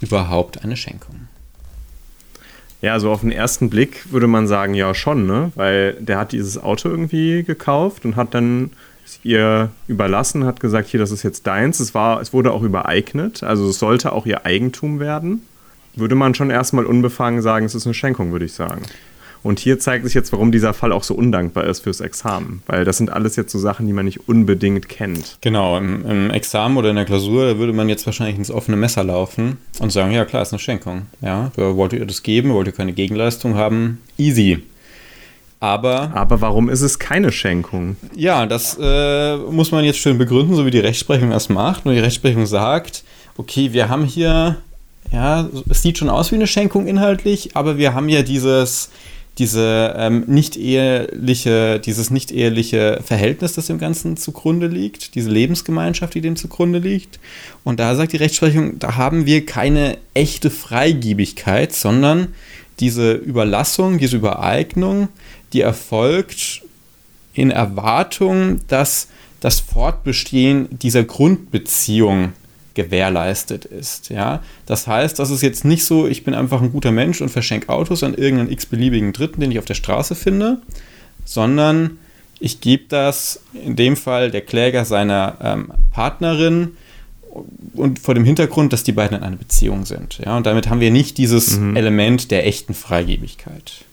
überhaupt 0.00 0.62
eine 0.62 0.76
Schenkung? 0.76 1.28
Ja, 2.82 2.98
so 2.98 3.10
auf 3.10 3.20
den 3.20 3.32
ersten 3.32 3.70
Blick 3.70 4.12
würde 4.12 4.26
man 4.26 4.46
sagen, 4.46 4.74
ja 4.74 4.94
schon, 4.94 5.26
ne? 5.26 5.52
Weil 5.54 5.94
der 5.94 6.18
hat 6.18 6.32
dieses 6.32 6.58
Auto 6.58 6.88
irgendwie 6.88 7.44
gekauft 7.44 8.04
und 8.04 8.16
hat 8.16 8.34
dann 8.34 8.72
ihr 9.22 9.70
überlassen, 9.88 10.44
hat 10.44 10.60
gesagt, 10.60 10.88
hier, 10.88 11.00
das 11.00 11.10
ist 11.10 11.22
jetzt 11.22 11.46
deins. 11.46 11.80
Es, 11.80 11.94
war, 11.94 12.20
es 12.20 12.32
wurde 12.32 12.52
auch 12.52 12.62
übereignet, 12.62 13.42
also 13.42 13.68
es 13.68 13.78
sollte 13.78 14.12
auch 14.12 14.26
ihr 14.26 14.46
Eigentum 14.46 15.00
werden. 15.00 15.42
Würde 15.94 16.14
man 16.14 16.34
schon 16.34 16.50
erstmal 16.50 16.86
unbefangen 16.86 17.42
sagen, 17.42 17.66
es 17.66 17.74
ist 17.74 17.86
eine 17.86 17.94
Schenkung, 17.94 18.32
würde 18.32 18.46
ich 18.46 18.54
sagen. 18.54 18.82
Und 19.42 19.58
hier 19.58 19.78
zeigt 19.78 20.04
sich 20.04 20.14
jetzt, 20.14 20.32
warum 20.32 20.52
dieser 20.52 20.72
Fall 20.72 20.92
auch 20.92 21.02
so 21.02 21.14
undankbar 21.14 21.64
ist 21.64 21.80
fürs 21.80 22.00
Examen. 22.00 22.62
Weil 22.66 22.84
das 22.84 22.98
sind 22.98 23.10
alles 23.10 23.36
jetzt 23.36 23.50
so 23.52 23.58
Sachen, 23.58 23.86
die 23.86 23.92
man 23.92 24.04
nicht 24.04 24.28
unbedingt 24.28 24.88
kennt. 24.88 25.38
Genau, 25.40 25.76
im, 25.78 26.06
im 26.06 26.30
Examen 26.30 26.76
oder 26.76 26.90
in 26.90 26.96
der 26.96 27.04
Klausur, 27.04 27.46
da 27.46 27.58
würde 27.58 27.72
man 27.72 27.88
jetzt 27.88 28.06
wahrscheinlich 28.06 28.38
ins 28.38 28.50
offene 28.50 28.76
Messer 28.76 29.02
laufen 29.02 29.58
und 29.80 29.90
sagen, 29.90 30.12
ja 30.12 30.24
klar, 30.24 30.42
ist 30.42 30.52
eine 30.52 30.60
Schenkung. 30.60 31.02
Ja, 31.20 31.50
wollt 31.56 31.92
ihr 31.92 32.06
das 32.06 32.22
geben, 32.22 32.52
wollt 32.52 32.68
ihr 32.68 32.72
keine 32.72 32.92
Gegenleistung 32.92 33.56
haben? 33.56 33.98
Easy. 34.16 34.62
Aber, 35.62 36.10
Aber 36.14 36.40
warum 36.40 36.68
ist 36.68 36.80
es 36.80 36.98
keine 36.98 37.30
Schenkung? 37.30 37.94
Ja, 38.16 38.46
das 38.46 38.76
äh, 38.80 39.36
muss 39.36 39.70
man 39.70 39.84
jetzt 39.84 40.00
schön 40.00 40.18
begründen, 40.18 40.56
so 40.56 40.66
wie 40.66 40.72
die 40.72 40.80
Rechtsprechung 40.80 41.30
das 41.30 41.48
macht. 41.48 41.86
Und 41.86 41.94
die 41.94 42.00
Rechtsprechung 42.00 42.46
sagt, 42.46 43.04
okay, 43.36 43.72
wir 43.72 43.88
haben 43.88 44.04
hier, 44.04 44.56
ja, 45.12 45.48
es 45.70 45.82
sieht 45.82 45.98
schon 45.98 46.10
aus 46.10 46.32
wie 46.32 46.34
eine 46.34 46.48
Schenkung 46.48 46.88
inhaltlich, 46.88 47.50
aber 47.54 47.78
wir 47.78 47.94
haben 47.94 48.08
ja 48.08 48.22
dieses, 48.22 48.90
diese 49.38 49.94
ähm, 49.96 50.24
nicht 50.26 50.56
eheliche, 50.56 51.78
dieses 51.78 52.10
nicht 52.10 52.32
eheliche 52.32 52.98
Verhältnis, 53.04 53.52
das 53.52 53.68
dem 53.68 53.78
Ganzen 53.78 54.16
zugrunde 54.16 54.66
liegt, 54.66 55.14
diese 55.14 55.30
Lebensgemeinschaft, 55.30 56.12
die 56.16 56.22
dem 56.22 56.34
zugrunde 56.34 56.80
liegt. 56.80 57.20
Und 57.62 57.78
da 57.78 57.94
sagt 57.94 58.12
die 58.12 58.16
Rechtsprechung, 58.16 58.80
da 58.80 58.96
haben 58.96 59.26
wir 59.26 59.46
keine 59.46 59.96
echte 60.12 60.50
Freigiebigkeit, 60.50 61.72
sondern 61.72 62.34
diese 62.80 63.12
Überlassung, 63.12 63.98
diese 63.98 64.16
Übereignung, 64.16 65.08
die 65.52 65.60
erfolgt 65.60 66.62
in 67.34 67.50
Erwartung, 67.50 68.60
dass 68.68 69.08
das 69.40 69.60
Fortbestehen 69.60 70.68
dieser 70.78 71.04
Grundbeziehung 71.04 72.32
gewährleistet 72.74 73.64
ist. 73.64 74.08
Ja? 74.08 74.42
Das 74.66 74.86
heißt, 74.86 75.18
das 75.18 75.30
ist 75.30 75.42
jetzt 75.42 75.64
nicht 75.64 75.84
so, 75.84 76.06
ich 76.06 76.24
bin 76.24 76.34
einfach 76.34 76.62
ein 76.62 76.72
guter 76.72 76.92
Mensch 76.92 77.20
und 77.20 77.28
verschenke 77.28 77.68
Autos 77.68 78.02
an 78.02 78.14
irgendeinen 78.14 78.52
x-beliebigen 78.52 79.12
Dritten, 79.12 79.40
den 79.40 79.50
ich 79.50 79.58
auf 79.58 79.64
der 79.64 79.74
Straße 79.74 80.14
finde, 80.14 80.58
sondern 81.24 81.98
ich 82.40 82.60
gebe 82.60 82.84
das 82.88 83.40
in 83.52 83.76
dem 83.76 83.96
Fall 83.96 84.30
der 84.30 84.40
Kläger 84.40 84.84
seiner 84.84 85.36
ähm, 85.42 85.72
Partnerin 85.92 86.76
und 87.74 87.98
vor 87.98 88.14
dem 88.14 88.24
Hintergrund, 88.24 88.72
dass 88.72 88.84
die 88.84 88.92
beiden 88.92 89.18
in 89.18 89.24
einer 89.24 89.36
Beziehung 89.36 89.84
sind. 89.84 90.18
Ja? 90.24 90.36
Und 90.36 90.46
damit 90.46 90.68
haben 90.68 90.80
wir 90.80 90.90
nicht 90.90 91.18
dieses 91.18 91.58
mhm. 91.58 91.76
Element 91.76 92.30
der 92.30 92.46
echten 92.46 92.74
Freigebigkeit. 92.74 93.84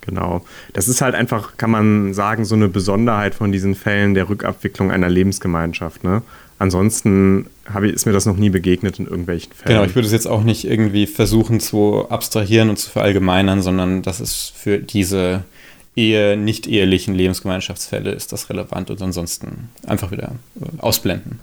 Genau. 0.00 0.44
Das 0.72 0.88
ist 0.88 1.00
halt 1.00 1.14
einfach, 1.14 1.56
kann 1.56 1.70
man 1.70 2.14
sagen, 2.14 2.44
so 2.44 2.54
eine 2.54 2.68
Besonderheit 2.68 3.34
von 3.34 3.52
diesen 3.52 3.74
Fällen 3.74 4.14
der 4.14 4.28
Rückabwicklung 4.28 4.90
einer 4.90 5.08
Lebensgemeinschaft. 5.08 6.04
Ne? 6.04 6.22
Ansonsten 6.58 7.46
ich, 7.82 7.92
ist 7.92 8.06
mir 8.06 8.12
das 8.12 8.26
noch 8.26 8.36
nie 8.36 8.50
begegnet 8.50 8.98
in 8.98 9.06
irgendwelchen 9.06 9.52
Fällen. 9.52 9.76
Genau, 9.76 9.84
ich 9.84 9.94
würde 9.94 10.06
es 10.06 10.12
jetzt 10.12 10.26
auch 10.26 10.42
nicht 10.42 10.64
irgendwie 10.64 11.06
versuchen 11.06 11.60
zu 11.60 12.06
abstrahieren 12.08 12.70
und 12.70 12.78
zu 12.78 12.90
verallgemeinern, 12.90 13.62
sondern 13.62 14.02
das 14.02 14.20
ist 14.20 14.52
für 14.56 14.78
diese 14.78 15.44
Ehe, 15.96 16.36
nicht 16.36 16.66
ehelichen 16.66 17.14
Lebensgemeinschaftsfälle 17.14 18.12
ist 18.12 18.32
das 18.32 18.48
relevant 18.48 18.90
und 18.90 19.02
ansonsten 19.02 19.70
einfach 19.86 20.10
wieder 20.10 20.32
äh, 20.60 20.66
ausblenden. 20.78 21.40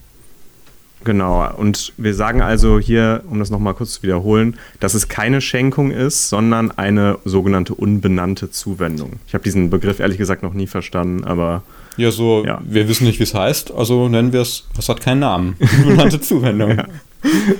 Genau, 1.03 1.49
und 1.55 1.93
wir 1.97 2.13
sagen 2.13 2.41
also 2.41 2.79
hier, 2.79 3.23
um 3.29 3.39
das 3.39 3.49
nochmal 3.49 3.75
kurz 3.75 3.93
zu 3.93 4.03
wiederholen, 4.03 4.57
dass 4.79 4.93
es 4.93 5.07
keine 5.07 5.41
Schenkung 5.41 5.91
ist, 5.91 6.29
sondern 6.29 6.71
eine 6.71 7.19
sogenannte 7.23 7.75
unbenannte 7.75 8.49
Zuwendung. 8.49 9.13
Ich 9.27 9.33
habe 9.33 9.43
diesen 9.43 9.69
Begriff 9.69 9.99
ehrlich 9.99 10.17
gesagt 10.17 10.43
noch 10.43 10.53
nie 10.53 10.67
verstanden, 10.67 11.23
aber. 11.23 11.63
Ja, 11.97 12.11
so, 12.11 12.43
ja. 12.45 12.61
wir 12.63 12.87
wissen 12.89 13.05
nicht, 13.05 13.19
wie 13.19 13.23
es 13.23 13.33
heißt, 13.33 13.71
also 13.71 14.09
nennen 14.09 14.33
wir 14.33 14.41
es, 14.41 14.65
was 14.75 14.89
hat 14.89 15.01
keinen 15.01 15.19
Namen? 15.19 15.55
Unbenannte 15.83 16.19
Zuwendung. 16.19 16.77
Ja. 16.77 16.87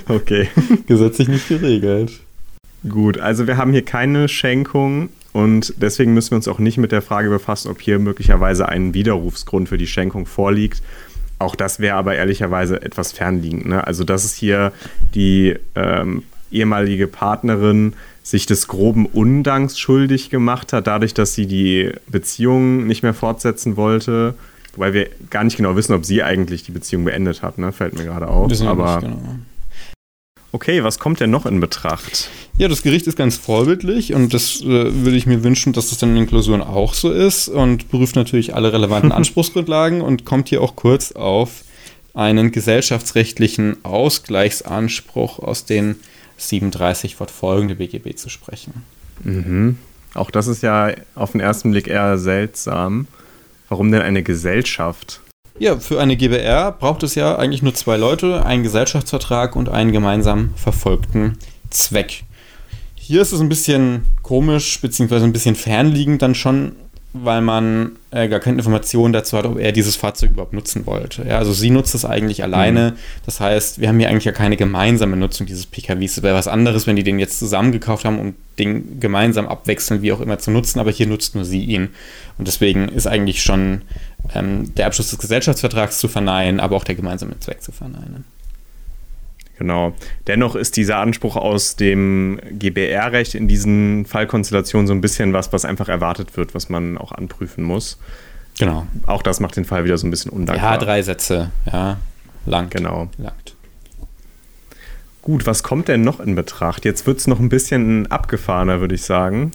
Okay. 0.08 0.48
Gesetzlich 0.86 1.28
nicht 1.28 1.48
geregelt. 1.48 2.20
Gut, 2.88 3.18
also 3.18 3.46
wir 3.46 3.56
haben 3.56 3.72
hier 3.72 3.84
keine 3.84 4.28
Schenkung 4.28 5.08
und 5.32 5.74
deswegen 5.76 6.14
müssen 6.14 6.32
wir 6.32 6.36
uns 6.36 6.48
auch 6.48 6.58
nicht 6.58 6.78
mit 6.78 6.92
der 6.92 7.02
Frage 7.02 7.28
befassen, 7.28 7.70
ob 7.70 7.80
hier 7.80 7.98
möglicherweise 7.98 8.68
ein 8.68 8.94
Widerrufsgrund 8.94 9.68
für 9.68 9.78
die 9.78 9.86
Schenkung 9.86 10.26
vorliegt. 10.26 10.82
Auch 11.38 11.54
das 11.54 11.78
wäre 11.78 11.96
aber 11.96 12.16
ehrlicherweise 12.16 12.82
etwas 12.82 13.12
fernliegend. 13.12 13.66
Ne? 13.66 13.86
Also, 13.86 14.04
dass 14.04 14.24
es 14.24 14.34
hier 14.34 14.72
die 15.14 15.56
ähm, 15.74 16.24
ehemalige 16.50 17.06
Partnerin 17.06 17.94
sich 18.22 18.46
des 18.46 18.68
groben 18.68 19.06
Undanks 19.06 19.78
schuldig 19.78 20.30
gemacht 20.30 20.72
hat, 20.72 20.86
dadurch, 20.86 21.14
dass 21.14 21.34
sie 21.34 21.46
die 21.46 21.92
Beziehung 22.08 22.86
nicht 22.86 23.02
mehr 23.02 23.14
fortsetzen 23.14 23.76
wollte. 23.76 24.34
Wobei 24.74 24.92
wir 24.92 25.08
gar 25.30 25.44
nicht 25.44 25.56
genau 25.56 25.76
wissen, 25.76 25.94
ob 25.94 26.04
sie 26.04 26.22
eigentlich 26.22 26.62
die 26.62 26.72
Beziehung 26.72 27.04
beendet 27.04 27.42
hat, 27.42 27.58
ne? 27.58 27.72
fällt 27.72 27.94
mir 27.96 28.04
gerade 28.04 28.28
auf. 28.28 28.48
Aber 28.62 29.00
nicht 29.00 29.08
genau. 29.08 29.38
Okay, 30.52 30.82
was 30.84 30.98
kommt 30.98 31.20
denn 31.20 31.30
noch 31.30 31.46
in 31.46 31.60
Betracht? 31.60 32.30
Ja, 32.56 32.68
das 32.68 32.82
Gericht 32.82 33.06
ist 33.06 33.16
ganz 33.16 33.36
vorbildlich 33.36 34.14
und 34.14 34.34
das 34.34 34.60
äh, 34.60 34.64
würde 34.66 35.16
ich 35.16 35.26
mir 35.26 35.44
wünschen, 35.44 35.72
dass 35.72 35.90
das 35.90 35.98
dann 35.98 36.10
in 36.10 36.16
den 36.16 36.26
Klausuren 36.26 36.62
auch 36.62 36.94
so 36.94 37.12
ist 37.12 37.48
und 37.48 37.90
prüft 37.90 38.16
natürlich 38.16 38.54
alle 38.54 38.72
relevanten 38.72 39.12
Anspruchsgrundlagen 39.12 40.00
und 40.00 40.24
kommt 40.24 40.48
hier 40.48 40.62
auch 40.62 40.76
kurz 40.76 41.12
auf 41.12 41.64
einen 42.14 42.50
gesellschaftsrechtlichen 42.50 43.84
Ausgleichsanspruch 43.84 45.38
aus 45.38 45.66
den 45.66 45.96
37 46.38 47.16
fortfolgende 47.16 47.76
BGB 47.76 48.16
zu 48.16 48.28
sprechen. 48.28 48.82
Mhm. 49.22 49.78
Auch 50.14 50.30
das 50.30 50.46
ist 50.46 50.62
ja 50.62 50.92
auf 51.14 51.32
den 51.32 51.40
ersten 51.40 51.70
Blick 51.70 51.86
eher 51.86 52.18
seltsam. 52.18 53.06
Warum 53.68 53.92
denn 53.92 54.02
eine 54.02 54.22
Gesellschaft? 54.22 55.20
Ja, 55.60 55.76
für 55.78 56.00
eine 56.00 56.16
GBR 56.16 56.70
braucht 56.70 57.02
es 57.02 57.16
ja 57.16 57.36
eigentlich 57.36 57.62
nur 57.62 57.74
zwei 57.74 57.96
Leute, 57.96 58.46
einen 58.46 58.62
Gesellschaftsvertrag 58.62 59.56
und 59.56 59.68
einen 59.68 59.90
gemeinsam 59.90 60.50
verfolgten 60.54 61.36
Zweck. 61.70 62.22
Hier 62.94 63.22
ist 63.22 63.32
es 63.32 63.40
ein 63.40 63.48
bisschen 63.48 64.04
komisch, 64.22 64.80
beziehungsweise 64.80 65.24
ein 65.24 65.32
bisschen 65.32 65.56
fernliegend 65.56 66.22
dann 66.22 66.36
schon, 66.36 66.76
weil 67.12 67.40
man 67.40 67.92
äh, 68.12 68.28
gar 68.28 68.38
keine 68.38 68.58
Informationen 68.58 69.12
dazu 69.12 69.36
hat, 69.36 69.46
ob 69.46 69.58
er 69.58 69.72
dieses 69.72 69.96
Fahrzeug 69.96 70.30
überhaupt 70.30 70.52
nutzen 70.52 70.86
wollte. 70.86 71.24
Ja, 71.26 71.38
also 71.38 71.52
sie 71.52 71.70
nutzt 71.70 71.94
es 71.94 72.04
eigentlich 72.04 72.44
alleine. 72.44 72.94
Das 73.26 73.40
heißt, 73.40 73.80
wir 73.80 73.88
haben 73.88 73.98
hier 73.98 74.10
eigentlich 74.10 74.26
ja 74.26 74.32
keine 74.32 74.56
gemeinsame 74.56 75.16
Nutzung 75.16 75.46
dieses 75.46 75.66
PKWs. 75.66 76.18
Es 76.18 76.22
wäre 76.22 76.36
was 76.36 76.46
anderes, 76.46 76.86
wenn 76.86 76.96
die 76.96 77.02
den 77.02 77.18
jetzt 77.18 77.38
zusammen 77.38 77.72
gekauft 77.72 78.04
haben, 78.04 78.20
um 78.20 78.34
den 78.58 79.00
gemeinsam 79.00 79.48
abwechselnd, 79.48 80.02
wie 80.02 80.12
auch 80.12 80.20
immer, 80.20 80.38
zu 80.38 80.50
nutzen. 80.50 80.78
Aber 80.78 80.92
hier 80.92 81.06
nutzt 81.06 81.34
nur 81.34 81.44
sie 81.44 81.64
ihn. 81.64 81.88
Und 82.36 82.46
deswegen 82.46 82.88
ist 82.88 83.06
eigentlich 83.06 83.42
schon 83.42 83.82
ähm, 84.34 84.74
der 84.74 84.86
Abschluss 84.86 85.10
des 85.10 85.18
Gesellschaftsvertrags 85.18 85.98
zu 85.98 86.08
verneinen, 86.08 86.60
aber 86.60 86.76
auch 86.76 86.84
der 86.84 86.94
gemeinsame 86.94 87.38
Zweck 87.40 87.62
zu 87.62 87.72
verneinen. 87.72 88.24
Genau. 89.58 89.92
Dennoch 90.28 90.54
ist 90.54 90.76
dieser 90.76 90.98
Anspruch 90.98 91.34
aus 91.34 91.74
dem 91.74 92.40
GBR-Recht 92.52 93.34
in 93.34 93.48
diesen 93.48 94.06
Fallkonstellationen 94.06 94.86
so 94.86 94.92
ein 94.92 95.00
bisschen 95.00 95.32
was, 95.32 95.52
was 95.52 95.64
einfach 95.64 95.88
erwartet 95.88 96.36
wird, 96.36 96.54
was 96.54 96.68
man 96.68 96.96
auch 96.96 97.10
anprüfen 97.10 97.64
muss. 97.64 97.98
Genau. 98.58 98.86
Auch 99.06 99.22
das 99.22 99.40
macht 99.40 99.56
den 99.56 99.64
Fall 99.64 99.84
wieder 99.84 99.98
so 99.98 100.06
ein 100.06 100.10
bisschen 100.10 100.30
undankbar. 100.30 100.72
Ja, 100.72 100.78
drei 100.78 101.02
Sätze. 101.02 101.50
Ja, 101.70 101.98
lang. 102.46 102.70
Genau. 102.70 103.08
Langt. 103.18 103.56
Gut, 105.22 105.46
was 105.46 105.62
kommt 105.62 105.88
denn 105.88 106.02
noch 106.02 106.20
in 106.20 106.34
Betracht? 106.34 106.84
Jetzt 106.84 107.06
wird 107.06 107.18
es 107.18 107.26
noch 107.26 107.40
ein 107.40 107.48
bisschen 107.48 108.10
abgefahrener, 108.10 108.80
würde 108.80 108.94
ich 108.94 109.02
sagen. 109.02 109.50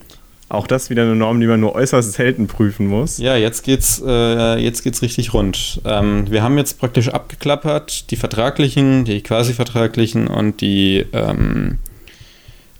Auch 0.53 0.67
das 0.67 0.91
wieder 0.91 1.01
eine 1.01 1.15
Norm, 1.15 1.41
die 1.41 1.47
man 1.47 1.59
nur 1.59 1.73
äußerst 1.73 2.13
selten 2.13 2.45
prüfen 2.45 2.85
muss. 2.85 3.17
Ja, 3.17 3.35
jetzt 3.35 3.63
geht's, 3.63 3.99
äh, 4.05 4.57
jetzt 4.59 4.83
geht's 4.83 5.01
richtig 5.01 5.33
rund. 5.33 5.81
Ähm, 5.83 6.29
wir 6.29 6.43
haben 6.43 6.59
jetzt 6.59 6.77
praktisch 6.77 7.09
abgeklappert 7.09 8.11
die 8.11 8.17
vertraglichen, 8.17 9.03
die 9.03 9.21
quasi 9.21 9.53
vertraglichen 9.53 10.27
und 10.27 10.61
die 10.61 11.07
ähm, 11.11 11.79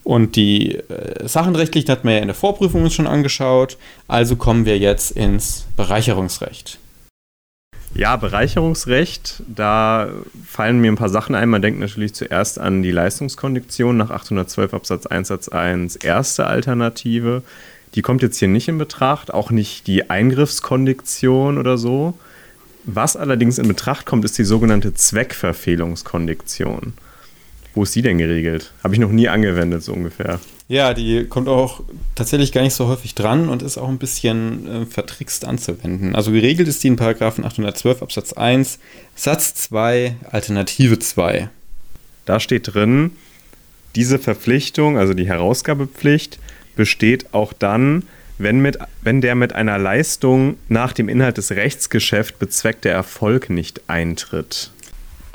und 0.03 0.35
die 0.35 0.75
äh, 0.75 1.27
sachenrechtlichen 1.27 1.89
hatten 1.89 2.07
wir 2.07 2.15
ja 2.15 2.21
in 2.21 2.27
der 2.27 2.35
Vorprüfung 2.35 2.83
uns 2.83 2.93
schon 2.93 3.07
angeschaut. 3.07 3.77
Also 4.07 4.35
kommen 4.35 4.67
wir 4.67 4.77
jetzt 4.77 5.09
ins 5.09 5.65
Bereicherungsrecht. 5.75 6.77
Ja, 7.95 8.15
Bereicherungsrecht, 8.15 9.43
da 9.47 10.09
fallen 10.47 10.79
mir 10.79 10.91
ein 10.91 10.95
paar 10.95 11.09
Sachen 11.09 11.35
ein. 11.35 11.49
Man 11.49 11.61
denkt 11.61 11.79
natürlich 11.79 12.15
zuerst 12.15 12.57
an 12.57 12.81
die 12.81 12.91
Leistungskondition 12.91 13.95
nach 13.95 14.09
812 14.09 14.73
Absatz 14.73 15.05
1 15.05 15.27
Satz 15.27 15.47
1 15.49 15.97
erste 15.97 16.47
Alternative. 16.47 17.43
Die 17.93 18.01
kommt 18.01 18.23
jetzt 18.23 18.39
hier 18.39 18.47
nicht 18.47 18.67
in 18.67 18.79
Betracht, 18.79 19.31
auch 19.31 19.51
nicht 19.51 19.85
die 19.85 20.09
Eingriffskondition 20.09 21.59
oder 21.59 21.77
so. 21.77 22.17
Was 22.85 23.15
allerdings 23.15 23.59
in 23.59 23.67
Betracht 23.67 24.07
kommt, 24.07 24.25
ist 24.25 24.39
die 24.39 24.43
sogenannte 24.43 24.95
Zweckverfehlungskondition. 24.95 26.93
Wo 27.75 27.83
ist 27.83 27.95
die 27.95 28.01
denn 28.01 28.17
geregelt? 28.17 28.73
Habe 28.83 28.95
ich 28.95 28.99
noch 28.99 29.11
nie 29.11 29.29
angewendet, 29.29 29.83
so 29.83 29.93
ungefähr. 29.93 30.39
Ja, 30.67 30.93
die 30.93 31.25
kommt 31.25 31.49
auch 31.49 31.81
tatsächlich 32.15 32.51
gar 32.51 32.61
nicht 32.61 32.73
so 32.73 32.87
häufig 32.87 33.15
dran 33.15 33.49
und 33.49 33.61
ist 33.61 33.77
auch 33.77 33.89
ein 33.89 33.97
bisschen 33.97 34.83
äh, 34.83 34.85
vertrickst 34.85 35.45
anzuwenden. 35.45 36.15
Also 36.15 36.31
geregelt 36.31 36.67
ist 36.67 36.83
die 36.83 36.87
in 36.87 36.95
Paragraphen 36.95 37.43
812 37.43 38.01
Absatz 38.01 38.33
1 38.33 38.79
Satz 39.15 39.55
2 39.55 40.15
Alternative 40.31 40.99
2. 40.99 41.49
Da 42.25 42.39
steht 42.39 42.73
drin, 42.73 43.11
diese 43.95 44.19
Verpflichtung, 44.19 44.97
also 44.97 45.13
die 45.13 45.27
Herausgabepflicht, 45.27 46.39
besteht 46.75 47.33
auch 47.33 47.53
dann, 47.53 48.03
wenn, 48.37 48.59
mit, 48.59 48.79
wenn 49.01 49.21
der 49.21 49.35
mit 49.35 49.53
einer 49.53 49.77
Leistung 49.77 50.57
nach 50.69 50.93
dem 50.93 51.09
Inhalt 51.09 51.37
des 51.37 51.51
Rechtsgeschäfts 51.51 52.39
bezweckte 52.39 52.89
Erfolg 52.89 53.49
nicht 53.49 53.81
eintritt. 53.87 54.71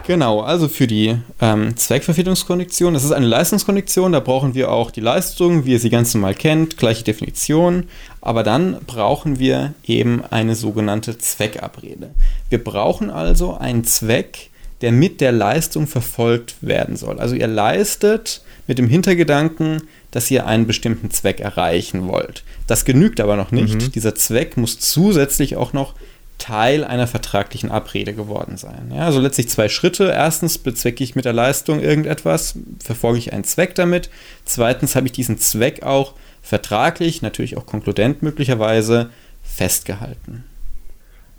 Genau, 0.09 0.41
also 0.41 0.69
für 0.69 0.87
die 0.87 1.17
ähm, 1.39 1.77
Zweckverfehlungskondition. 1.77 2.95
Das 2.95 3.05
ist 3.05 3.13
eine 3.13 3.27
Leistungskondition, 3.27 4.13
da 4.13 4.21
brauchen 4.21 4.55
wir 4.55 4.73
auch 4.73 4.91
die 4.91 5.03
Leistung, 5.03 5.67
wie 5.67 5.73
ihr 5.73 5.81
sie 5.81 5.91
ganz 5.91 6.15
normal 6.15 6.35
kennt, 6.35 6.79
gleiche 6.79 7.05
Definition. 7.05 7.85
Aber 8.23 8.43
dann 8.43 8.79
brauchen 8.87 9.39
wir 9.39 9.75
eben 9.85 10.25
eine 10.31 10.55
sogenannte 10.55 11.19
Zweckabrede. 11.19 12.09
Wir 12.49 12.65
brauchen 12.65 13.11
also 13.11 13.59
einen 13.59 13.85
Zweck, 13.85 14.49
der 14.81 14.93
mit 14.93 15.21
der 15.21 15.33
Leistung 15.33 15.87
verfolgt 15.87 16.57
werden 16.63 16.97
soll. 16.97 17.19
Also 17.19 17.35
ihr 17.35 17.47
leistet 17.47 18.41
mit 18.67 18.79
dem 18.79 18.89
Hintergedanken, 18.89 19.83
dass 20.11 20.31
ihr 20.31 20.47
einen 20.47 20.67
bestimmten 20.67 21.11
Zweck 21.11 21.41
erreichen 21.41 22.09
wollt. 22.09 22.45
Das 22.67 22.87
genügt 22.87 23.21
aber 23.21 23.37
noch 23.37 23.53
nicht. 23.53 23.75
Mhm. 23.75 23.93
Dieser 23.93 24.15
Zweck 24.15 24.57
muss 24.57 24.79
zusätzlich 24.79 25.57
auch 25.57 25.75
noch 25.75 25.93
Teil 26.39 26.85
einer 26.85 27.07
vertraglichen 27.07 27.71
Abrede 27.71 28.15
geworden 28.15 28.57
sein. 28.57 28.93
Ja, 28.95 29.07
also 29.07 29.21
letztlich 29.21 29.49
zwei 29.49 29.69
Schritte. 29.69 30.11
Erstens 30.11 30.59
bezwecke 30.59 31.03
ich 31.03 31.17
mit 31.17 31.25
der 31.25 31.33
Leistung 31.33 31.81
irgendetwas, 31.81 32.55
verfolge 32.83 33.19
ich 33.19 33.33
einen 33.33 33.45
Zweck 33.45 33.75
damit. 33.75 34.09
Zweitens 34.45 34.97
habe 34.97 35.07
ich 35.07 35.13
diesen 35.13 35.39
Zweck 35.39 35.83
auch 35.83 36.15
vertraglich, 36.41 37.23
natürlich 37.23 37.57
auch 37.57 37.67
konkludent 37.67 38.23
möglicherweise, 38.23 39.11
festgehalten. 39.43 40.45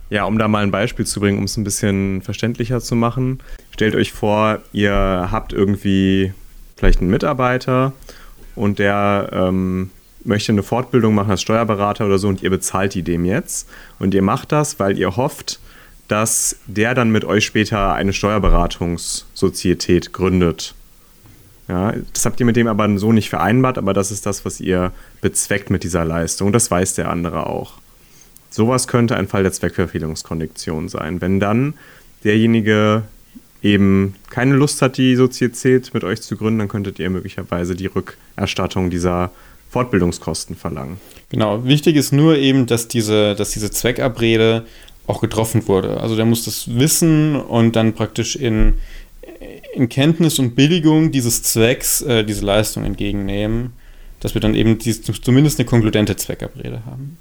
Ja, 0.09 0.25
um 0.25 0.37
da 0.37 0.47
mal 0.47 0.63
ein 0.63 0.71
Beispiel 0.71 1.05
zu 1.05 1.19
bringen, 1.19 1.37
um 1.37 1.45
es 1.45 1.55
ein 1.55 1.63
bisschen 1.63 2.21
verständlicher 2.21 2.81
zu 2.81 2.95
machen. 2.95 3.39
Stellt 3.71 3.95
euch 3.95 4.11
vor, 4.11 4.59
ihr 4.73 5.29
habt 5.31 5.53
irgendwie 5.53 6.33
vielleicht 6.75 6.99
einen 6.99 7.11
Mitarbeiter 7.11 7.93
und 8.55 8.79
der 8.79 9.29
ähm, 9.31 9.91
möchte 10.23 10.51
eine 10.51 10.63
Fortbildung 10.63 11.15
machen 11.15 11.31
als 11.31 11.41
Steuerberater 11.41 12.05
oder 12.05 12.17
so 12.17 12.27
und 12.27 12.43
ihr 12.43 12.49
bezahlt 12.49 12.93
die 12.93 13.03
dem 13.03 13.25
jetzt. 13.25 13.69
Und 13.99 14.13
ihr 14.13 14.21
macht 14.21 14.51
das, 14.51 14.79
weil 14.79 14.97
ihr 14.97 15.15
hofft, 15.15 15.59
dass 16.07 16.57
der 16.65 16.95
dann 16.95 17.11
mit 17.11 17.23
euch 17.23 17.45
später 17.45 17.93
eine 17.93 18.13
Steuerberatungssozietät 18.13 20.11
gründet. 20.11 20.73
Ja, 21.67 21.93
das 22.13 22.25
habt 22.25 22.39
ihr 22.39 22.47
mit 22.47 22.55
dem 22.55 22.67
aber 22.67 22.97
so 22.97 23.11
nicht 23.11 23.29
vereinbart, 23.29 23.77
aber 23.77 23.93
das 23.93 24.09
ist 24.09 24.25
das, 24.25 24.43
was 24.43 24.59
ihr 24.59 24.91
bezweckt 25.21 25.69
mit 25.69 25.83
dieser 25.83 26.03
Leistung. 26.03 26.51
Das 26.51 26.71
weiß 26.71 26.95
der 26.95 27.09
andere 27.09 27.45
auch. 27.45 27.73
Sowas 28.49 28.87
könnte 28.87 29.15
ein 29.15 29.27
Fall 29.27 29.43
der 29.43 29.51
Zweckverfehlungskondition 29.51 30.89
sein. 30.89 31.21
Wenn 31.21 31.39
dann 31.39 31.75
derjenige 32.23 33.03
eben 33.61 34.15
keine 34.31 34.55
Lust 34.55 34.81
hat, 34.81 34.97
die 34.97 35.15
Sozietät 35.15 35.93
mit 35.93 36.03
euch 36.03 36.21
zu 36.21 36.35
gründen, 36.37 36.59
dann 36.59 36.67
könntet 36.69 36.97
ihr 36.97 37.09
möglicherweise 37.11 37.75
die 37.75 37.87
Rückerstattung 37.87 38.89
dieser 38.89 39.31
Fortbildungskosten 39.69 40.55
verlangen. 40.55 40.99
Genau, 41.29 41.63
wichtig 41.65 41.95
ist 41.95 42.11
nur 42.11 42.37
eben, 42.37 42.65
dass 42.65 42.87
diese, 42.87 43.35
dass 43.35 43.51
diese 43.51 43.69
Zweckabrede 43.69 44.65
auch 45.05 45.21
getroffen 45.21 45.67
wurde. 45.67 45.99
Also 45.99 46.15
der 46.15 46.25
muss 46.25 46.45
das 46.45 46.75
wissen 46.75 47.35
und 47.35 47.75
dann 47.75 47.93
praktisch 47.93 48.35
in, 48.35 48.75
in 49.73 49.89
Kenntnis 49.89 50.39
und 50.39 50.55
Billigung 50.55 51.11
dieses 51.11 51.43
Zwecks 51.43 52.01
äh, 52.01 52.23
diese 52.23 52.45
Leistung 52.45 52.83
entgegennehmen, 52.83 53.73
dass 54.19 54.33
wir 54.33 54.41
dann 54.41 54.55
eben 54.55 54.77
dies, 54.77 55.01
zumindest 55.01 55.59
eine 55.59 55.67
konkludente 55.67 56.15
Zweckabrede 56.15 56.83
haben. 56.85 57.17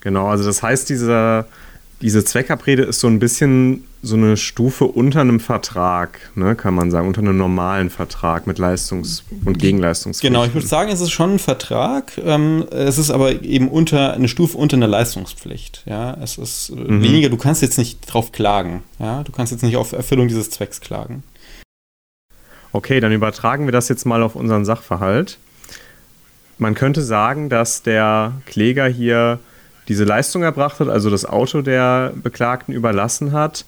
Genau, 0.00 0.26
also 0.26 0.44
das 0.44 0.62
heißt, 0.62 0.88
diese, 0.88 1.46
diese 2.02 2.24
Zweckabrede 2.24 2.82
ist 2.82 3.00
so 3.00 3.06
ein 3.06 3.18
bisschen 3.18 3.84
so 4.02 4.16
eine 4.16 4.36
Stufe 4.36 4.84
unter 4.86 5.20
einem 5.20 5.38
Vertrag, 5.38 6.18
ne, 6.34 6.56
kann 6.56 6.74
man 6.74 6.90
sagen, 6.90 7.06
unter 7.06 7.20
einem 7.20 7.36
normalen 7.38 7.88
Vertrag 7.88 8.48
mit 8.48 8.58
Leistungs- 8.58 9.22
und 9.44 9.60
Gegenleistungspflichten. 9.60 10.34
Genau, 10.34 10.44
ich 10.44 10.52
würde 10.54 10.66
sagen, 10.66 10.90
es 10.90 11.00
ist 11.00 11.12
schon 11.12 11.34
ein 11.34 11.38
Vertrag, 11.38 12.18
ähm, 12.18 12.64
es 12.70 12.98
ist 12.98 13.10
aber 13.12 13.42
eben 13.42 13.68
unter 13.68 14.14
eine 14.14 14.26
Stufe 14.26 14.58
unter 14.58 14.76
einer 14.76 14.88
Leistungspflicht. 14.88 15.84
Ja, 15.86 16.16
es 16.20 16.36
ist 16.36 16.70
äh, 16.70 16.74
Mhm. 16.74 17.02
weniger, 17.02 17.28
du 17.28 17.36
kannst 17.36 17.62
jetzt 17.62 17.78
nicht 17.78 18.00
drauf 18.12 18.32
klagen. 18.32 18.82
Ja, 18.98 19.22
du 19.22 19.30
kannst 19.30 19.52
jetzt 19.52 19.62
nicht 19.62 19.76
auf 19.76 19.92
Erfüllung 19.92 20.26
dieses 20.26 20.50
Zwecks 20.50 20.80
klagen. 20.80 21.22
Okay, 22.72 22.98
dann 23.00 23.12
übertragen 23.12 23.66
wir 23.66 23.72
das 23.72 23.88
jetzt 23.88 24.04
mal 24.06 24.22
auf 24.24 24.34
unseren 24.34 24.64
Sachverhalt. 24.64 25.38
Man 26.58 26.74
könnte 26.74 27.02
sagen, 27.02 27.48
dass 27.48 27.82
der 27.82 28.32
Kläger 28.46 28.86
hier 28.88 29.38
diese 29.92 30.04
Leistung 30.04 30.42
erbracht 30.42 30.80
hat, 30.80 30.88
also 30.88 31.10
das 31.10 31.26
Auto 31.26 31.60
der 31.60 32.14
Beklagten 32.16 32.72
überlassen 32.72 33.32
hat 33.32 33.66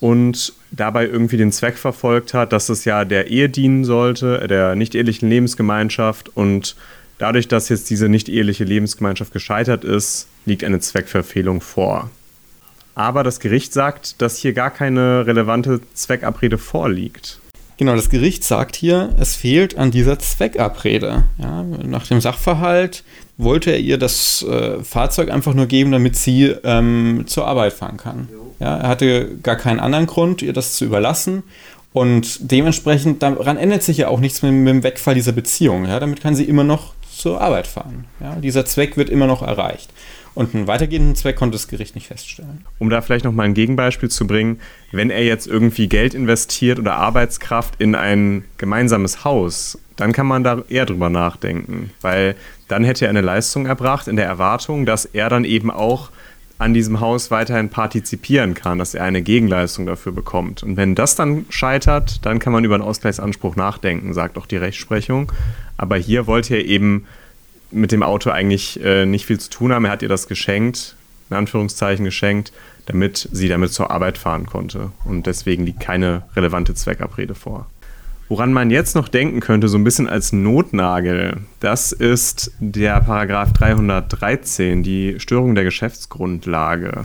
und 0.00 0.52
dabei 0.72 1.06
irgendwie 1.06 1.36
den 1.36 1.52
Zweck 1.52 1.78
verfolgt 1.78 2.34
hat, 2.34 2.52
dass 2.52 2.68
es 2.68 2.84
ja 2.84 3.04
der 3.04 3.28
Ehe 3.28 3.48
dienen 3.48 3.84
sollte, 3.84 4.48
der 4.48 4.74
nicht 4.74 4.96
ehelichen 4.96 5.28
Lebensgemeinschaft 5.28 6.36
und 6.36 6.74
dadurch, 7.18 7.46
dass 7.46 7.68
jetzt 7.68 7.88
diese 7.90 8.08
nicht 8.08 8.28
eheliche 8.28 8.64
Lebensgemeinschaft 8.64 9.32
gescheitert 9.32 9.84
ist, 9.84 10.26
liegt 10.46 10.64
eine 10.64 10.80
Zweckverfehlung 10.80 11.60
vor. 11.60 12.10
Aber 12.96 13.22
das 13.22 13.38
Gericht 13.38 13.72
sagt, 13.72 14.20
dass 14.20 14.36
hier 14.36 14.52
gar 14.52 14.70
keine 14.70 15.24
relevante 15.28 15.80
Zweckabrede 15.94 16.58
vorliegt. 16.58 17.38
Genau, 17.76 17.94
das 17.94 18.10
Gericht 18.10 18.42
sagt 18.42 18.74
hier, 18.74 19.14
es 19.20 19.36
fehlt 19.36 19.78
an 19.78 19.92
dieser 19.92 20.18
Zweckabrede. 20.18 21.24
Ja, 21.38 21.62
nach 21.62 22.06
dem 22.06 22.20
Sachverhalt 22.20 23.04
wollte 23.36 23.70
er 23.70 23.78
ihr 23.78 23.98
das 23.98 24.42
äh, 24.42 24.82
Fahrzeug 24.82 25.30
einfach 25.30 25.54
nur 25.54 25.66
geben, 25.66 25.92
damit 25.92 26.16
sie 26.16 26.54
ähm, 26.64 27.24
zur 27.26 27.46
Arbeit 27.46 27.72
fahren 27.72 27.96
kann. 27.96 28.28
Ja, 28.60 28.78
er 28.78 28.88
hatte 28.88 29.36
gar 29.42 29.56
keinen 29.56 29.80
anderen 29.80 30.06
Grund, 30.06 30.42
ihr 30.42 30.52
das 30.52 30.74
zu 30.74 30.84
überlassen. 30.84 31.42
Und 31.92 32.50
dementsprechend, 32.50 33.22
daran 33.22 33.56
ändert 33.56 33.82
sich 33.82 33.98
ja 33.98 34.08
auch 34.08 34.20
nichts 34.20 34.42
mit, 34.42 34.52
mit 34.52 34.68
dem 34.68 34.82
Wegfall 34.82 35.14
dieser 35.14 35.32
Beziehung. 35.32 35.84
Ja, 35.84 36.00
damit 36.00 36.20
kann 36.20 36.34
sie 36.34 36.44
immer 36.44 36.64
noch 36.64 36.94
zur 37.14 37.40
Arbeit 37.40 37.66
fahren. 37.66 38.06
Ja, 38.20 38.36
dieser 38.36 38.64
Zweck 38.64 38.96
wird 38.96 39.10
immer 39.10 39.26
noch 39.26 39.42
erreicht. 39.42 39.90
Und 40.34 40.54
einen 40.54 40.66
weitergehenden 40.66 41.14
Zweck 41.14 41.36
konnte 41.36 41.56
das 41.56 41.68
Gericht 41.68 41.94
nicht 41.94 42.06
feststellen. 42.06 42.64
Um 42.78 42.88
da 42.88 43.02
vielleicht 43.02 43.24
noch 43.24 43.32
mal 43.32 43.42
ein 43.42 43.54
Gegenbeispiel 43.54 44.10
zu 44.10 44.26
bringen, 44.26 44.60
wenn 44.90 45.10
er 45.10 45.24
jetzt 45.24 45.46
irgendwie 45.46 45.88
Geld 45.88 46.14
investiert 46.14 46.78
oder 46.78 46.94
Arbeitskraft 46.94 47.74
in 47.78 47.94
ein 47.94 48.44
gemeinsames 48.56 49.24
Haus, 49.24 49.78
dann 49.96 50.12
kann 50.12 50.26
man 50.26 50.42
da 50.42 50.62
eher 50.68 50.86
drüber 50.86 51.10
nachdenken, 51.10 51.90
weil 52.00 52.34
dann 52.68 52.82
hätte 52.82 53.04
er 53.04 53.10
eine 53.10 53.20
Leistung 53.20 53.66
erbracht 53.66 54.08
in 54.08 54.16
der 54.16 54.24
Erwartung, 54.24 54.86
dass 54.86 55.04
er 55.04 55.28
dann 55.28 55.44
eben 55.44 55.70
auch 55.70 56.10
an 56.58 56.72
diesem 56.72 57.00
Haus 57.00 57.30
weiterhin 57.30 57.68
partizipieren 57.68 58.54
kann, 58.54 58.78
dass 58.78 58.94
er 58.94 59.04
eine 59.04 59.20
Gegenleistung 59.20 59.84
dafür 59.84 60.12
bekommt. 60.12 60.62
Und 60.62 60.76
wenn 60.76 60.94
das 60.94 61.16
dann 61.16 61.44
scheitert, 61.50 62.24
dann 62.24 62.38
kann 62.38 62.52
man 62.52 62.64
über 62.64 62.76
einen 62.76 62.84
Ausgleichsanspruch 62.84 63.56
nachdenken, 63.56 64.14
sagt 64.14 64.38
auch 64.38 64.46
die 64.46 64.56
Rechtsprechung. 64.56 65.32
Aber 65.76 65.96
hier 65.96 66.26
wollte 66.26 66.54
er 66.54 66.64
eben 66.64 67.06
mit 67.72 67.92
dem 67.92 68.02
Auto 68.02 68.30
eigentlich 68.30 68.82
äh, 68.82 69.06
nicht 69.06 69.26
viel 69.26 69.40
zu 69.40 69.50
tun 69.50 69.72
haben. 69.72 69.84
Er 69.84 69.90
hat 69.90 70.02
ihr 70.02 70.08
das 70.08 70.28
geschenkt, 70.28 70.96
in 71.30 71.36
Anführungszeichen 71.36 72.04
geschenkt, 72.04 72.52
damit 72.86 73.28
sie 73.32 73.48
damit 73.48 73.72
zur 73.72 73.90
Arbeit 73.90 74.18
fahren 74.18 74.46
konnte. 74.46 74.92
Und 75.04 75.26
deswegen 75.26 75.64
liegt 75.64 75.80
keine 75.80 76.22
relevante 76.36 76.74
Zweckabrede 76.74 77.34
vor. 77.34 77.66
Woran 78.28 78.52
man 78.52 78.70
jetzt 78.70 78.96
noch 78.96 79.08
denken 79.08 79.40
könnte, 79.40 79.68
so 79.68 79.76
ein 79.76 79.84
bisschen 79.84 80.08
als 80.08 80.32
Notnagel, 80.32 81.38
das 81.60 81.92
ist 81.92 82.52
der 82.60 83.00
Paragraph 83.00 83.52
313, 83.52 84.82
die 84.82 85.20
Störung 85.20 85.54
der 85.54 85.64
Geschäftsgrundlage. 85.64 87.04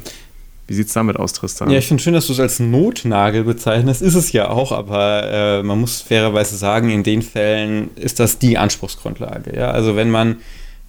Wie 0.68 0.74
sieht 0.74 0.88
es 0.88 0.94
damit 0.94 1.16
aus, 1.16 1.32
Tristan? 1.32 1.70
Ja, 1.70 1.78
ich 1.78 1.88
finde 1.88 2.04
schön, 2.04 2.14
dass 2.14 2.28
du 2.28 2.34
es 2.34 2.40
als 2.42 2.60
Notnagel 2.60 3.46
bezeichnest. 3.46 4.02
Ist 4.02 4.16
es 4.16 4.34
ja 4.34 4.50
auch, 4.50 4.74
aber 4.74 5.24
äh, 5.24 5.64
man 5.64 5.80
muss 5.80 6.02
fairerweise 6.02 6.58
sagen, 6.58 6.90
in 6.90 7.04
den 7.04 7.22
Fällen 7.22 7.90
ist 7.96 8.20
das 8.20 8.38
die 8.38 8.58
Anspruchsgrundlage. 8.58 9.56
Ja? 9.56 9.72
Also 9.72 9.96
wenn 9.96 10.12
man, 10.12 10.38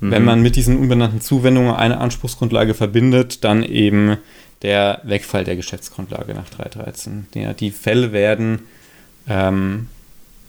mhm. 0.01 0.11
wenn 0.11 0.25
man 0.25 0.43
mit 0.43 0.57
diesen 0.57 0.77
unbenannten 0.79 1.21
Zuwendungen 1.21 1.75
eine 1.75 1.99
Anspruchsgrundlage 1.99 2.75
verbindet, 2.75 3.45
dann 3.45 3.63
eben 3.63 4.17
der 4.63 5.01
Wegfall 5.05 5.45
der 5.45 5.55
Geschäftsgrundlage 5.55 6.35
nach 6.35 6.49
313. 6.49 7.29
Ja, 7.35 7.53
die 7.53 7.71
Fälle 7.71 8.11
werden 8.13 8.61
ähm, 9.29 9.87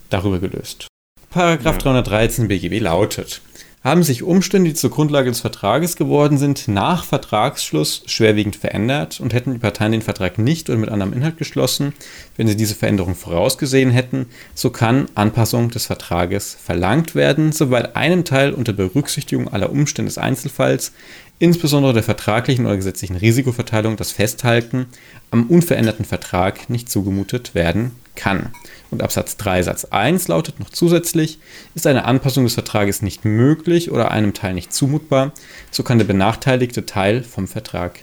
darüber 0.10 0.40
gelöst. 0.40 0.88
Paragraph 1.30 1.76
ja. 1.76 1.82
313 1.82 2.48
BGB 2.48 2.80
lautet, 2.80 3.42
haben 3.82 4.04
sich 4.04 4.24
Umstände, 4.24 4.70
die 4.70 4.76
zur 4.76 4.90
Grundlage 4.90 5.30
des 5.30 5.40
Vertrages 5.40 5.96
geworden 5.96 6.38
sind, 6.38 6.68
nach 6.68 7.06
Vertragsschluss 7.06 8.04
schwerwiegend 8.08 8.58
verändert 8.58 9.22
und 9.22 9.34
hätten 9.34 9.54
die 9.54 9.60
Parteien 9.60 9.94
den 9.94 10.02
Vertrag 10.02 10.38
nicht 10.38 10.70
oder 10.70 10.78
mit 10.78 10.90
anderem 10.90 11.14
Inhalt 11.14 11.38
geschlossen, 11.38 11.94
wenn 12.36 12.48
sie 12.48 12.58
diese 12.58 12.76
Veränderung 12.76 13.16
vorausgesehen 13.16 13.92
hätten, 13.92 14.26
so 14.54 14.70
kann 14.70 15.08
Anpassung 15.16 15.70
des 15.70 15.86
Vertrages 15.86 16.58
verlangt 16.62 17.16
werden, 17.16 17.54
soweit 17.54 17.96
einem 17.96 18.26
Teil 18.26 18.52
unter 18.52 18.74
Berücksichtigung 18.74 19.48
aller 19.48 19.72
Umstände 19.72 20.10
des 20.10 20.18
Einzelfalls, 20.18 20.92
insbesondere 21.40 21.94
der 21.94 22.04
vertraglichen 22.04 22.66
oder 22.66 22.76
gesetzlichen 22.76 23.16
Risikoverteilung, 23.16 23.96
das 23.96 24.12
Festhalten 24.12 24.88
am 25.32 25.48
unveränderten 25.48 26.04
Vertrag 26.04 26.70
nicht 26.70 26.90
zugemutet 26.90 27.56
werden 27.56 27.92
kann. 28.16 28.52
Und 28.92 29.04
Absatz 29.04 29.38
3 29.38 29.64
Satz 29.64 29.86
1 29.86 30.28
lautet 30.30 30.60
noch 30.60 30.70
zusätzlich, 30.70 31.40
ist 31.76 31.86
eine 31.86 32.06
Anpassung 32.06 32.44
des 32.44 32.56
Vertrages 32.56 33.02
nicht 33.02 33.24
möglich 33.24 33.92
oder 33.92 34.12
einem 34.12 34.34
Teil 34.34 34.54
nicht 34.54 34.74
zumutbar, 34.74 35.32
so 35.70 35.84
kann 35.84 36.00
der 36.00 36.06
benachteiligte 36.06 36.86
Teil 36.86 37.24
vom 37.24 37.48
Vertrag 37.48 38.00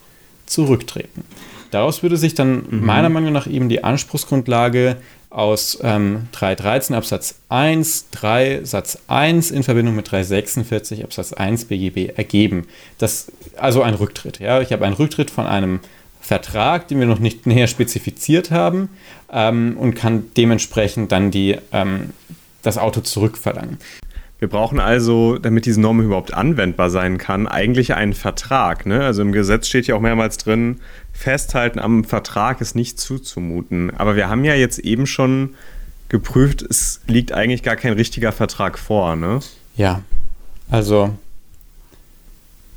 zurücktreten. 0.46 1.25
Daraus 1.72 2.03
würde 2.03 2.16
sich 2.16 2.35
dann 2.35 2.64
mhm. 2.70 2.87
meiner 2.87 3.09
Meinung 3.09 3.33
nach 3.33 3.46
eben 3.46 3.68
die 3.68 3.83
Anspruchsgrundlage 3.83 4.96
aus 5.31 5.79
ähm, 5.83 6.29
313 6.33 6.96
Absatz 6.96 7.40
1, 7.49 8.11
3 8.12 8.64
Satz 8.64 8.99
1 9.09 9.51
in 9.51 9.62
Verbindung 9.64 9.96
mit 9.96 10.11
346 10.11 11.05
Absatz 11.05 11.33
1 11.33 11.66
BGB 11.66 12.16
ergeben. 12.16 12.66
Das, 12.99 13.31
also 13.57 13.83
ein 13.83 13.94
Rücktritt. 13.94 14.38
Ja? 14.38 14.61
Ich 14.61 14.72
habe 14.72 14.87
einen 14.87 14.94
Rücktritt 14.94 15.31
von 15.31 15.46
einem 15.46 15.81
Vertrag, 16.27 16.89
den 16.89 16.99
wir 16.99 17.07
noch 17.07 17.21
nicht 17.21 17.47
näher 17.47 17.69
spezifiziert 17.69 18.51
haben, 18.51 18.89
ähm, 19.31 19.77
und 19.79 19.95
kann 19.95 20.25
dementsprechend 20.37 21.12
dann 21.12 21.31
die, 21.31 21.57
ähm, 21.71 22.11
das 22.62 22.79
Auto 22.79 23.01
zurückverlangen. 23.01 23.79
Wir 24.41 24.49
brauchen 24.49 24.81
also, 24.81 25.39
damit 25.39 25.67
diese 25.67 25.81
Norm 25.81 26.01
überhaupt 26.01 26.35
anwendbar 26.35 26.91
sein 26.91 27.17
kann, 27.17 27.47
eigentlich 27.47 27.95
einen 27.95 28.12
Vertrag. 28.12 28.87
Ne? 28.87 29.05
Also 29.05 29.23
im 29.23 29.31
Gesetz 29.31 29.69
steht 29.69 29.87
ja 29.87 29.95
auch 29.95 30.01
mehrmals 30.01 30.37
drin, 30.37 30.81
festhalten 31.12 31.79
am 31.79 32.03
Vertrag 32.03 32.61
ist 32.61 32.75
nicht 32.75 32.99
zuzumuten. 32.99 33.97
Aber 33.97 34.17
wir 34.17 34.29
haben 34.29 34.45
ja 34.45 34.55
jetzt 34.55 34.81
eben 34.81 35.07
schon 35.07 35.55
geprüft, 36.09 36.61
es 36.61 37.03
liegt 37.07 37.33
eigentlich 37.33 37.62
gar 37.62 37.77
kein 37.77 37.93
richtiger 37.93 38.33
Vertrag 38.33 38.79
vor. 38.79 39.15
Ne? 39.15 39.39
Ja, 39.77 40.03
also, 40.71 41.17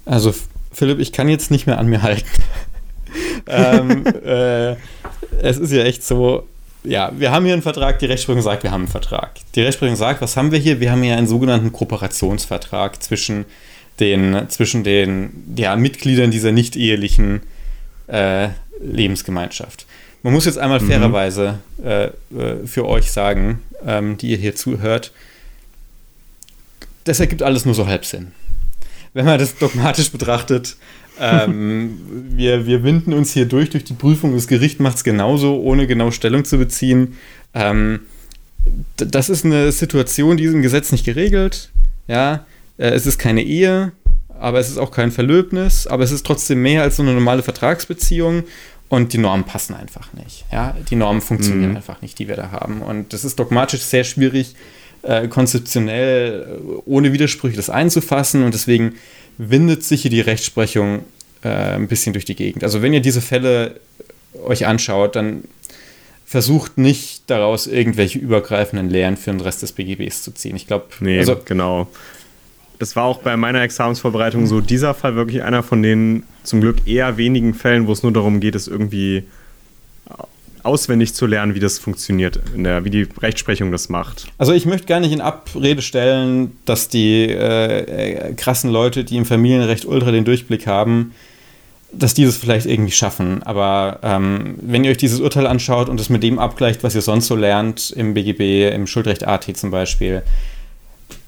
also 0.06 0.36
Philipp, 0.72 1.00
ich 1.00 1.12
kann 1.12 1.28
jetzt 1.28 1.50
nicht 1.50 1.66
mehr 1.66 1.80
an 1.80 1.88
mir 1.88 2.04
halten 2.04 2.30
ähm, 3.48 4.06
äh, 4.06 4.76
es 5.42 5.58
ist 5.58 5.72
ja 5.72 5.84
echt 5.84 6.04
so, 6.04 6.48
ja, 6.84 7.12
wir 7.18 7.32
haben 7.32 7.46
hier 7.46 7.54
einen 7.54 7.62
Vertrag, 7.62 8.00
die 8.00 8.06
Rechtsprechung 8.06 8.42
sagt, 8.42 8.64
wir 8.64 8.72
haben 8.72 8.84
einen 8.84 8.92
Vertrag. 8.92 9.32
Die 9.56 9.62
Rechtsprechung 9.62 9.96
sagt, 9.96 10.22
was 10.22 10.38
haben 10.38 10.52
wir 10.52 10.60
hier? 10.60 10.80
Wir 10.80 10.92
haben 10.92 11.04
hier 11.04 11.18
einen 11.18 11.28
sogenannten 11.28 11.72
Kooperationsvertrag 11.72 13.02
zwischen 13.02 13.46
den, 14.00 14.50
zwischen 14.50 14.84
den 14.84 15.54
ja, 15.56 15.76
Mitgliedern 15.76 16.32
dieser 16.32 16.52
nicht 16.52 16.76
ehelichen 16.76 17.42
äh, 18.08 18.50
Lebensgemeinschaft. 18.82 19.86
Man 20.24 20.34
muss 20.34 20.46
jetzt 20.46 20.58
einmal 20.58 20.80
mhm. 20.80 20.88
fairerweise 20.88 21.60
äh, 21.84 22.06
äh, 22.06 22.12
für 22.66 22.88
euch 22.88 23.12
sagen, 23.12 23.62
ähm, 23.86 24.18
die 24.18 24.32
ihr 24.32 24.38
hier 24.38 24.56
zuhört, 24.56 25.12
das 27.06 27.20
ergibt 27.20 27.44
alles 27.44 27.66
nur 27.66 27.76
so 27.76 27.88
halb 27.88 28.06
Sinn. 28.06 28.32
Wenn 29.14 29.26
man 29.26 29.40
das 29.40 29.58
dogmatisch 29.58 30.12
betrachtet, 30.12 30.76
ähm, 31.20 32.00
wir, 32.32 32.66
wir 32.66 32.84
winden 32.84 33.14
uns 33.14 33.32
hier 33.32 33.46
durch, 33.46 33.70
durch 33.70 33.84
die 33.84 33.94
Prüfung. 33.94 34.34
Das 34.34 34.48
Gericht 34.48 34.80
macht 34.80 34.98
es 34.98 35.04
genauso, 35.04 35.60
ohne 35.62 35.88
genau 35.88 36.12
Stellung 36.12 36.46
zu 36.46 36.58
beziehen. 36.58 37.16
Ähm, 37.54 38.02
das 38.98 39.30
ist 39.30 39.46
eine 39.46 39.72
Situation, 39.72 40.38
die 40.38 40.44
ist 40.44 40.54
im 40.54 40.62
Gesetz 40.62 40.92
nicht 40.92 41.06
geregelt. 41.06 41.72
Ja, 42.08 42.46
äh, 42.78 42.90
es 42.90 43.06
ist 43.06 43.18
keine 43.20 43.44
Ehe, 43.44 43.92
aber 44.40 44.60
es 44.60 44.70
ist 44.70 44.78
auch 44.78 44.92
kein 44.92 45.12
Verlöbnis, 45.12 45.88
aber 45.88 46.04
es 46.04 46.12
ist 46.12 46.26
trotzdem 46.26 46.62
mehr 46.62 46.84
als 46.84 46.98
so 46.98 47.04
eine 47.04 47.14
normale 47.14 47.44
Vertragsbeziehung. 47.44 48.44
Und 48.90 49.14
die 49.14 49.20
Normen 49.20 49.46
passen 49.46 49.76
einfach 49.76 50.12
nicht. 50.14 50.46
Ja, 50.52 50.76
die 50.90 50.96
Normen 50.96 51.22
funktionieren 51.22 51.72
mhm. 51.72 51.78
einfach 51.78 52.02
nicht, 52.02 52.18
die 52.18 52.28
wir 52.28 52.36
da 52.36 52.50
haben. 52.50 52.82
Und 52.82 53.14
das 53.14 53.24
ist 53.24 53.38
dogmatisch 53.38 53.82
sehr 53.82 54.04
schwierig, 54.04 54.56
äh, 55.02 55.28
konzeptionell 55.28 56.60
äh, 56.60 56.82
ohne 56.86 57.14
Widersprüche 57.14 57.56
das 57.56 57.70
einzufassen. 57.70 58.44
Und 58.44 58.54
deswegen 58.54 58.96
windet 59.38 59.84
sich 59.84 60.02
hier 60.02 60.12
die 60.12 60.22
Rechtsprechung 60.22 61.06
äh, 61.44 61.50
ein 61.50 61.88
bisschen 61.88 62.14
durch 62.14 62.26
die 62.26 62.36
Gegend. 62.36 62.64
Also 62.64 62.82
wenn 62.82 62.94
ihr 62.94 63.02
diese 63.02 63.22
Fälle 63.22 63.80
euch 64.46 64.66
anschaut, 64.68 65.16
dann 65.16 65.44
versucht 66.26 66.78
nicht 66.78 67.24
daraus 67.28 67.66
irgendwelche 67.66 68.20
übergreifenden 68.20 68.90
Lehren 68.90 69.18
für 69.18 69.32
den 69.32 69.42
Rest 69.42 69.64
des 69.64 69.72
BGBs 69.72 70.22
zu 70.22 70.32
ziehen. 70.32 70.56
Ich 70.56 70.68
glaube, 70.68 70.86
nee, 71.00 71.18
also, 71.18 71.38
genau. 71.44 71.88
Das 72.78 72.96
war 72.96 73.06
auch 73.06 73.20
bei 73.20 73.36
meiner 73.36 73.62
Examensvorbereitung 73.62 74.46
so 74.46 74.62
dieser 74.62 74.94
Fall 74.94 75.16
wirklich 75.16 75.42
einer 75.42 75.64
von 75.64 75.82
den 75.82 76.24
zum 76.44 76.62
Glück 76.62 76.88
eher 76.88 77.18
wenigen 77.18 77.54
Fällen, 77.54 77.88
wo 77.88 77.94
es 77.94 78.04
nur 78.04 78.14
darum 78.14 78.40
geht, 78.40 78.56
es 78.56 78.68
irgendwie 78.68 79.24
auswendig 80.64 81.14
zu 81.14 81.26
lernen, 81.26 81.56
wie 81.56 81.60
das 81.60 81.80
funktioniert, 81.80 82.40
der, 82.56 82.86
wie 82.86 82.90
die 82.90 83.08
Rechtsprechung 83.22 83.72
das 83.72 83.90
macht. 83.90 84.28
Also 84.38 84.54
ich 84.54 84.66
möchte 84.66 84.88
gar 84.88 85.00
nicht 85.00 85.12
in 85.12 85.22
Abrede 85.22 85.82
stellen, 85.82 86.52
dass 86.66 86.90
die 86.90 87.26
äh, 87.30 88.30
äh 88.30 88.34
krassen 88.34 88.70
Leute, 88.70 89.04
die 89.04 89.18
im 89.18 89.26
Familienrecht 89.26 89.86
ultra 89.86 90.12
den 90.12 90.26
Durchblick 90.26 90.68
haben, 90.68 91.14
dass 91.92 92.14
die 92.14 92.26
das 92.26 92.38
vielleicht 92.38 92.66
irgendwie 92.66 92.92
schaffen. 92.92 93.42
Aber 93.44 94.00
ähm, 94.04 94.56
wenn 94.62 94.84
ihr 94.84 94.92
euch 94.92 94.98
dieses 94.98 95.20
Urteil 95.20 95.48
anschaut 95.48 95.90
und 95.90 96.00
es 96.00 96.10
mit 96.10 96.24
dem 96.24 96.40
abgleicht, 96.40 96.84
was 96.84 96.96
ihr 96.96 97.02
sonst 97.02 97.28
so 97.28 97.36
lernt 97.36 97.92
im 97.92 98.14
BGB, 98.14 98.74
im 98.74 98.86
Schuldrecht 98.88 99.28
AT 99.28 99.46
zum 99.56 99.72
Beispiel, 99.72 100.24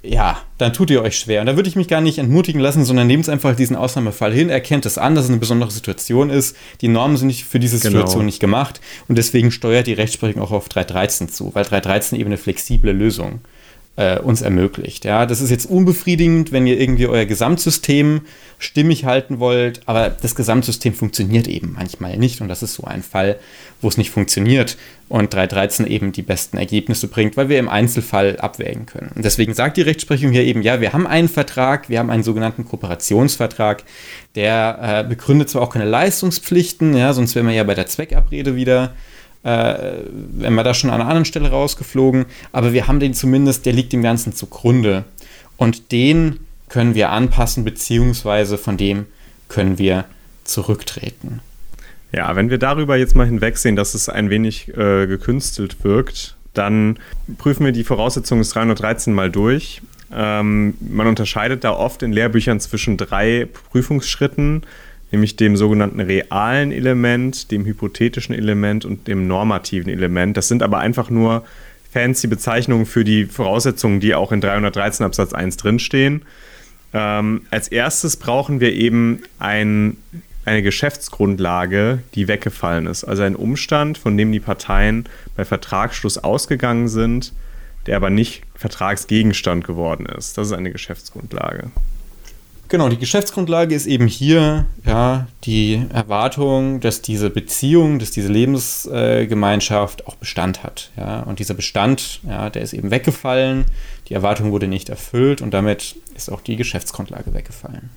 ja, 0.04 0.42
dann 0.58 0.74
tut 0.74 0.90
ihr 0.90 1.02
euch 1.04 1.18
schwer. 1.18 1.42
Und 1.42 1.48
da 1.48 1.56
würde 1.56 1.70
ich 1.70 1.76
mich 1.76 1.88
gar 1.88 2.02
nicht 2.02 2.18
entmutigen 2.18 2.60
lassen, 2.60 2.86
sondern 2.86 3.06
nehmt 3.06 3.30
einfach 3.30 3.56
diesen 3.56 3.76
Ausnahmefall 3.76 4.34
hin, 4.34 4.50
erkennt 4.50 4.86
es 4.86 4.98
an, 4.98 5.14
dass 5.14 5.26
es 5.26 5.30
eine 5.30 5.40
besondere 5.40 5.70
Situation 5.70 6.32
ist. 6.32 6.56
Die 6.82 6.88
Normen 6.88 7.18
sind 7.18 7.28
nicht 7.28 7.46
für 7.46 7.60
diese 7.60 7.78
genau. 7.78 7.92
Situation 7.92 8.22
genau. 8.22 8.26
nicht 8.26 8.40
gemacht 8.40 8.82
und 9.08 9.18
deswegen 9.18 9.52
steuert 9.52 9.88
die 9.88 9.94
Rechtsprechung 9.94 10.42
auch 10.42 10.52
auf 10.52 10.70
313 10.70 11.30
zu, 11.30 11.54
weil 11.54 11.66
313 11.66 12.20
eben 12.20 12.30
eine 12.30 12.38
flexible 12.38 12.92
Lösung 12.92 13.42
äh, 13.96 14.18
uns 14.20 14.42
ermöglicht. 14.42 15.06
Ja, 15.06 15.26
das 15.26 15.42
ist 15.42 15.52
jetzt 15.52 15.70
unbefriedigend, 15.70 16.52
wenn 16.52 16.66
ihr 16.66 16.80
irgendwie 16.80 17.08
euer 17.08 17.26
Gesamtsystem 17.26 18.22
stimmig 18.58 19.06
halten 19.06 19.40
wollt, 19.40 19.82
aber 19.86 20.10
das 20.10 20.34
Gesamtsystem 20.36 20.94
funktioniert 20.94 21.48
eben 21.48 21.74
manchmal 21.74 22.18
nicht 22.18 22.42
und 22.42 22.48
das 22.48 22.64
ist 22.64 22.74
so 22.74 22.86
ein 22.86 23.04
Fall, 23.04 23.40
wo 23.82 23.88
es 23.88 23.98
nicht 23.98 24.12
funktioniert 24.12 24.78
und 25.10 25.34
313 25.34 25.88
eben 25.88 26.12
die 26.12 26.22
besten 26.22 26.58
Ergebnisse 26.58 27.08
bringt, 27.08 27.36
weil 27.36 27.50
wir 27.50 27.60
im 27.60 27.68
Einzelfall 27.68 28.38
abwägen 28.40 28.86
können. 28.86 29.12
Und 29.16 29.26
deswegen 29.26 29.54
sagt 29.54 29.78
die 29.78 29.82
Rechtsprechung 29.82 30.32
hier 30.32 30.44
eben, 30.44 30.62
ja, 30.62 30.80
wir 30.80 30.94
haben 30.94 31.08
einen 31.08 31.30
Vertrag, 31.30 31.90
wir 31.90 32.00
haben 32.00 32.10
einen 32.10 32.24
sogenannten 32.24 32.66
Kooperationsvertrag, 32.66 33.84
der 34.36 35.04
äh, 35.06 35.10
begründet 35.10 35.50
zwar 35.50 35.64
auch 35.64 35.72
keine 35.72 35.86
Leistungspflichten, 35.86 36.96
ja, 36.96 37.14
sonst 37.14 37.36
wären 37.36 37.48
wir 37.48 37.54
ja 37.54 37.64
bei 37.64 37.76
der 37.76 37.88
Zweckabrede 37.88 38.56
wieder 38.56 38.94
äh, 39.44 40.04
wenn 40.34 40.54
wir 40.54 40.64
da 40.64 40.74
schon 40.74 40.90
an 40.90 41.02
einer 41.02 41.10
anderen 41.10 41.26
Stelle 41.26 41.50
rausgeflogen, 41.50 42.26
aber 42.52 42.74
wir 42.74 42.88
haben 42.88 43.00
den 43.00 43.14
zumindest, 43.14 43.66
der 43.66 43.74
liegt 43.74 43.92
dem 43.94 44.04
Ganzen 44.04 44.34
zugrunde. 44.34 45.04
Und 45.58 45.92
den 45.92 46.40
können 46.70 46.96
wir 46.96 47.10
anpassen, 47.10 47.64
beziehungsweise 47.64 48.58
von 48.58 48.78
dem 48.78 49.06
können 49.50 49.78
wir 49.78 50.06
zurücktreten. 50.44 51.42
Ja, 52.12 52.36
wenn 52.36 52.50
wir 52.50 52.58
darüber 52.58 52.98
jetzt 52.98 53.16
mal 53.16 53.26
hinwegsehen, 53.26 53.76
dass 53.76 53.94
es 53.94 54.10
ein 54.10 54.30
wenig 54.30 54.70
äh, 54.70 55.08
gekünstelt 55.08 55.84
wirkt, 55.84 56.36
dann 56.54 57.00
prüfen 57.38 57.66
wir 57.66 57.72
die 57.72 57.86
Voraussetzungen 57.86 58.42
des 58.42 58.50
313 58.50 59.14
mal 59.14 59.32
durch. 59.32 59.82
Ähm, 60.14 60.74
man 60.82 61.08
unterscheidet 61.08 61.64
da 61.64 61.72
oft 61.72 62.04
in 62.04 62.12
Lehrbüchern 62.12 62.60
zwischen 62.60 62.98
drei 62.98 63.48
Prüfungsschritten 63.72 64.64
nämlich 65.12 65.36
dem 65.36 65.58
sogenannten 65.58 66.00
realen 66.00 66.72
Element, 66.72 67.52
dem 67.52 67.66
hypothetischen 67.66 68.34
Element 68.34 68.86
und 68.86 69.08
dem 69.08 69.28
normativen 69.28 69.92
Element. 69.92 70.38
Das 70.38 70.48
sind 70.48 70.64
aber 70.64 70.80
einfach 70.80 71.10
nur 71.10 71.44
fancy 71.92 72.28
Bezeichnungen 72.28 72.86
für 72.86 73.04
die 73.04 73.26
Voraussetzungen, 73.26 74.00
die 74.00 74.16
auch 74.16 74.32
in 74.32 74.40
313 74.40 75.06
Absatz 75.06 75.34
1 75.34 75.58
drinstehen. 75.58 76.22
Ähm, 76.94 77.42
als 77.52 77.68
erstes 77.68 78.18
brauchen 78.18 78.60
wir 78.62 78.74
eben 78.74 79.22
ein, 79.40 79.98
eine 80.46 80.62
Geschäftsgrundlage, 80.62 82.04
die 82.16 82.28
weggefallen 82.28 82.88
ist. 82.88 83.04
Also 83.04 83.24
ein 83.24 83.36
Umstand, 83.36 83.98
von 83.98 84.18
dem 84.18 84.32
die 84.32 84.40
Parteien 84.40 85.06
bei 85.36 85.46
Vertragsschluss 85.46 86.18
ausgegangen 86.18 86.88
sind, 86.88 87.34
der 87.86 87.98
aber 87.98 88.10
nicht 88.10 88.44
Vertragsgegenstand 88.56 89.66
geworden 89.66 90.06
ist. 90.06 90.38
Das 90.38 90.48
ist 90.48 90.54
eine 90.54 90.72
Geschäftsgrundlage. 90.72 91.72
Genau, 92.72 92.88
die 92.88 92.98
Geschäftsgrundlage 92.98 93.76
ist 93.76 93.86
eben 93.86 94.08
hier 94.08 94.66
ja, 94.86 95.28
die 95.44 95.86
Erwartung, 95.94 96.80
dass 96.80 97.02
diese 97.02 97.30
Beziehung, 97.30 98.00
dass 98.00 98.12
diese 98.12 98.30
Lebensgemeinschaft 98.30 100.08
auch 100.08 100.16
Bestand 100.16 100.64
hat. 100.64 100.90
Ja? 100.96 101.20
Und 101.24 101.40
dieser 101.40 101.54
Bestand, 101.54 102.22
ja, 102.24 102.50
der 102.50 102.62
ist 102.62 102.72
eben 102.72 102.90
weggefallen, 102.90 103.66
die 104.08 104.14
Erwartung 104.14 104.52
wurde 104.52 104.70
nicht 104.70 104.88
erfüllt 104.88 105.42
und 105.42 105.54
damit 105.54 105.98
ist 106.16 106.32
auch 106.32 106.40
die 106.40 106.56
Geschäftsgrundlage 106.56 107.34
weggefallen. 107.34 107.90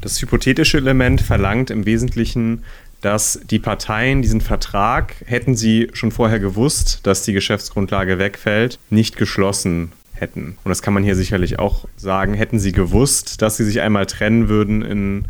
Das 0.00 0.20
hypothetische 0.20 0.78
Element 0.78 1.20
verlangt 1.20 1.70
im 1.70 1.86
Wesentlichen, 1.86 2.64
dass 3.00 3.40
die 3.48 3.58
Parteien 3.58 4.22
diesen 4.22 4.40
Vertrag, 4.40 5.14
hätten 5.24 5.56
sie 5.56 5.88
schon 5.92 6.10
vorher 6.10 6.40
gewusst, 6.40 7.00
dass 7.04 7.22
die 7.22 7.32
Geschäftsgrundlage 7.32 8.18
wegfällt, 8.18 8.78
nicht 8.90 9.16
geschlossen 9.16 9.92
hätten. 10.12 10.58
Und 10.64 10.68
das 10.68 10.82
kann 10.82 10.94
man 10.94 11.04
hier 11.04 11.14
sicherlich 11.14 11.58
auch 11.58 11.86
sagen. 11.96 12.34
Hätten 12.34 12.58
sie 12.58 12.72
gewusst, 12.72 13.40
dass 13.42 13.56
sie 13.56 13.64
sich 13.64 13.80
einmal 13.80 14.06
trennen 14.06 14.48
würden 14.48 14.82
in 14.82 15.24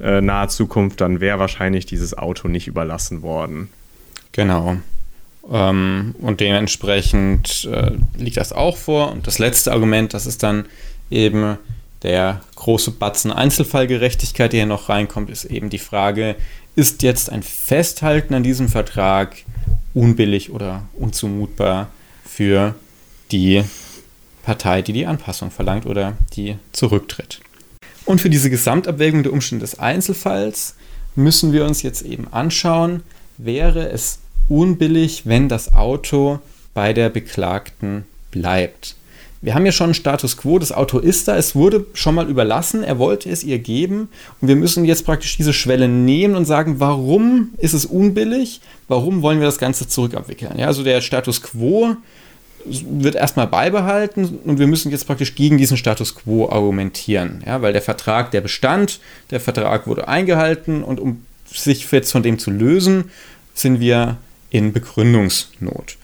äh, 0.00 0.20
naher 0.20 0.48
Zukunft, 0.48 1.00
dann 1.00 1.20
wäre 1.20 1.38
wahrscheinlich 1.38 1.86
dieses 1.86 2.16
Auto 2.16 2.48
nicht 2.48 2.66
überlassen 2.66 3.22
worden. 3.22 3.68
Genau. 4.32 4.76
Ähm, 5.50 6.14
und 6.20 6.40
dementsprechend 6.40 7.68
äh, 7.72 7.92
liegt 8.16 8.36
das 8.36 8.52
auch 8.52 8.76
vor. 8.76 9.12
Und 9.12 9.26
das 9.26 9.38
letzte 9.38 9.72
Argument, 9.72 10.12
das 10.12 10.26
ist 10.26 10.42
dann 10.42 10.66
eben 11.10 11.56
der 12.02 12.40
große 12.54 12.92
Batzen 12.92 13.32
Einzelfallgerechtigkeit, 13.32 14.52
der 14.52 14.60
hier 14.60 14.66
noch 14.66 14.88
reinkommt, 14.88 15.30
ist 15.30 15.44
eben 15.44 15.70
die 15.70 15.78
Frage, 15.78 16.36
ist 16.74 17.02
jetzt 17.02 17.30
ein 17.30 17.42
Festhalten 17.42 18.34
an 18.34 18.42
diesem 18.42 18.68
Vertrag 18.68 19.36
unbillig 19.94 20.50
oder 20.50 20.82
unzumutbar 20.94 21.88
für 22.24 22.74
die 23.32 23.64
Partei, 24.42 24.82
die 24.82 24.92
die 24.92 25.06
Anpassung 25.06 25.50
verlangt 25.50 25.86
oder 25.86 26.16
die 26.34 26.56
zurücktritt. 26.72 27.40
Und 28.04 28.20
für 28.20 28.30
diese 28.30 28.50
Gesamtabwägung 28.50 29.22
der 29.22 29.32
Umstände 29.32 29.64
des 29.64 29.78
Einzelfalls 29.78 30.76
müssen 31.16 31.52
wir 31.52 31.64
uns 31.64 31.82
jetzt 31.82 32.02
eben 32.02 32.32
anschauen, 32.32 33.02
wäre 33.38 33.88
es 33.88 34.20
unbillig, 34.48 35.22
wenn 35.24 35.48
das 35.48 35.72
Auto 35.72 36.38
bei 36.74 36.92
der 36.92 37.08
Beklagten 37.08 38.04
bleibt. 38.30 38.95
Wir 39.42 39.54
haben 39.54 39.66
ja 39.66 39.72
schon 39.72 39.86
einen 39.86 39.94
Status 39.94 40.36
quo, 40.36 40.58
das 40.58 40.72
Auto 40.72 40.98
ist 40.98 41.28
da, 41.28 41.36
es 41.36 41.54
wurde 41.54 41.86
schon 41.92 42.14
mal 42.14 42.28
überlassen, 42.28 42.82
er 42.82 42.98
wollte 42.98 43.28
es 43.28 43.44
ihr 43.44 43.58
geben 43.58 44.08
und 44.40 44.48
wir 44.48 44.56
müssen 44.56 44.84
jetzt 44.84 45.04
praktisch 45.04 45.36
diese 45.36 45.52
Schwelle 45.52 45.88
nehmen 45.88 46.34
und 46.36 46.46
sagen, 46.46 46.80
warum 46.80 47.50
ist 47.58 47.74
es 47.74 47.84
unbillig, 47.84 48.60
warum 48.88 49.22
wollen 49.22 49.38
wir 49.38 49.46
das 49.46 49.58
Ganze 49.58 49.88
zurückabwickeln. 49.88 50.58
Ja, 50.58 50.66
also 50.66 50.82
der 50.82 51.00
Status 51.00 51.42
quo 51.42 51.96
wird 52.64 53.14
erstmal 53.14 53.46
beibehalten 53.46 54.40
und 54.44 54.58
wir 54.58 54.66
müssen 54.66 54.90
jetzt 54.90 55.06
praktisch 55.06 55.34
gegen 55.34 55.58
diesen 55.58 55.76
Status 55.76 56.14
quo 56.14 56.48
argumentieren, 56.48 57.42
ja, 57.46 57.62
weil 57.62 57.72
der 57.72 57.82
Vertrag, 57.82 58.30
der 58.30 58.40
bestand, 58.40 59.00
der 59.30 59.40
Vertrag 59.40 59.86
wurde 59.86 60.08
eingehalten 60.08 60.82
und 60.82 60.98
um 60.98 61.24
sich 61.46 61.90
jetzt 61.92 62.10
von 62.10 62.22
dem 62.22 62.38
zu 62.38 62.50
lösen, 62.50 63.10
sind 63.54 63.80
wir 63.80 64.16
in 64.50 64.72
Begründungsnot. 64.72 65.96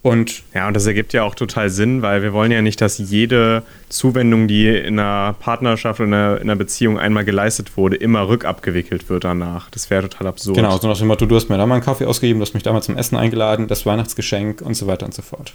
Und 0.00 0.44
ja, 0.54 0.68
und 0.68 0.74
das 0.74 0.86
ergibt 0.86 1.12
ja 1.12 1.24
auch 1.24 1.34
total 1.34 1.70
Sinn, 1.70 2.02
weil 2.02 2.22
wir 2.22 2.32
wollen 2.32 2.52
ja 2.52 2.62
nicht, 2.62 2.80
dass 2.80 2.98
jede 2.98 3.64
Zuwendung, 3.88 4.46
die 4.46 4.68
in 4.68 4.98
einer 4.98 5.34
Partnerschaft 5.34 6.00
oder 6.00 6.36
in 6.36 6.42
einer 6.42 6.56
Beziehung 6.56 6.98
einmal 6.98 7.24
geleistet 7.24 7.76
wurde, 7.76 7.96
immer 7.96 8.28
rückabgewickelt 8.28 9.08
wird 9.08 9.24
danach. 9.24 9.70
Das 9.70 9.90
wäre 9.90 10.08
total 10.08 10.28
absurd. 10.28 10.56
Genau, 10.56 10.78
so 10.78 10.86
nach 10.86 10.98
dem 10.98 11.08
Motto, 11.08 11.26
du 11.26 11.34
hast 11.34 11.48
mir 11.48 11.58
da 11.58 11.66
mal 11.66 11.74
einen 11.74 11.84
Kaffee 11.84 12.04
ausgegeben, 12.04 12.38
du 12.38 12.46
hast 12.46 12.54
mich 12.54 12.62
damals 12.62 12.86
zum 12.86 12.96
Essen 12.96 13.16
eingeladen, 13.16 13.66
das 13.66 13.86
Weihnachtsgeschenk 13.86 14.62
und 14.62 14.74
so 14.74 14.86
weiter 14.86 15.04
und 15.04 15.14
so 15.14 15.22
fort. 15.22 15.52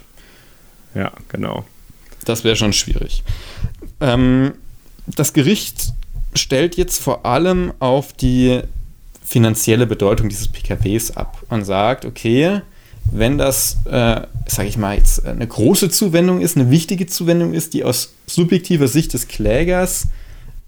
Ja, 0.94 1.10
genau. 1.28 1.64
Das 2.26 2.44
wäre 2.44 2.56
schon 2.56 2.74
schwierig. 2.74 3.24
Ähm, 4.00 4.52
das 5.06 5.32
Gericht 5.32 5.94
stellt 6.34 6.76
jetzt 6.76 7.02
vor 7.02 7.24
allem 7.24 7.72
auf 7.78 8.12
die 8.12 8.60
finanzielle 9.24 9.86
Bedeutung 9.86 10.28
dieses 10.28 10.48
PKWs 10.48 11.12
ab 11.12 11.42
und 11.48 11.64
sagt, 11.64 12.04
okay, 12.04 12.60
wenn 13.12 13.38
das, 13.38 13.78
äh, 13.84 14.22
sage 14.46 14.68
ich 14.68 14.76
mal, 14.76 14.96
jetzt 14.96 15.24
eine 15.26 15.46
große 15.46 15.90
Zuwendung 15.90 16.40
ist, 16.40 16.56
eine 16.56 16.70
wichtige 16.70 17.06
Zuwendung 17.06 17.54
ist, 17.54 17.74
die 17.74 17.84
aus 17.84 18.14
subjektiver 18.26 18.88
Sicht 18.88 19.12
des 19.14 19.28
Klägers 19.28 20.08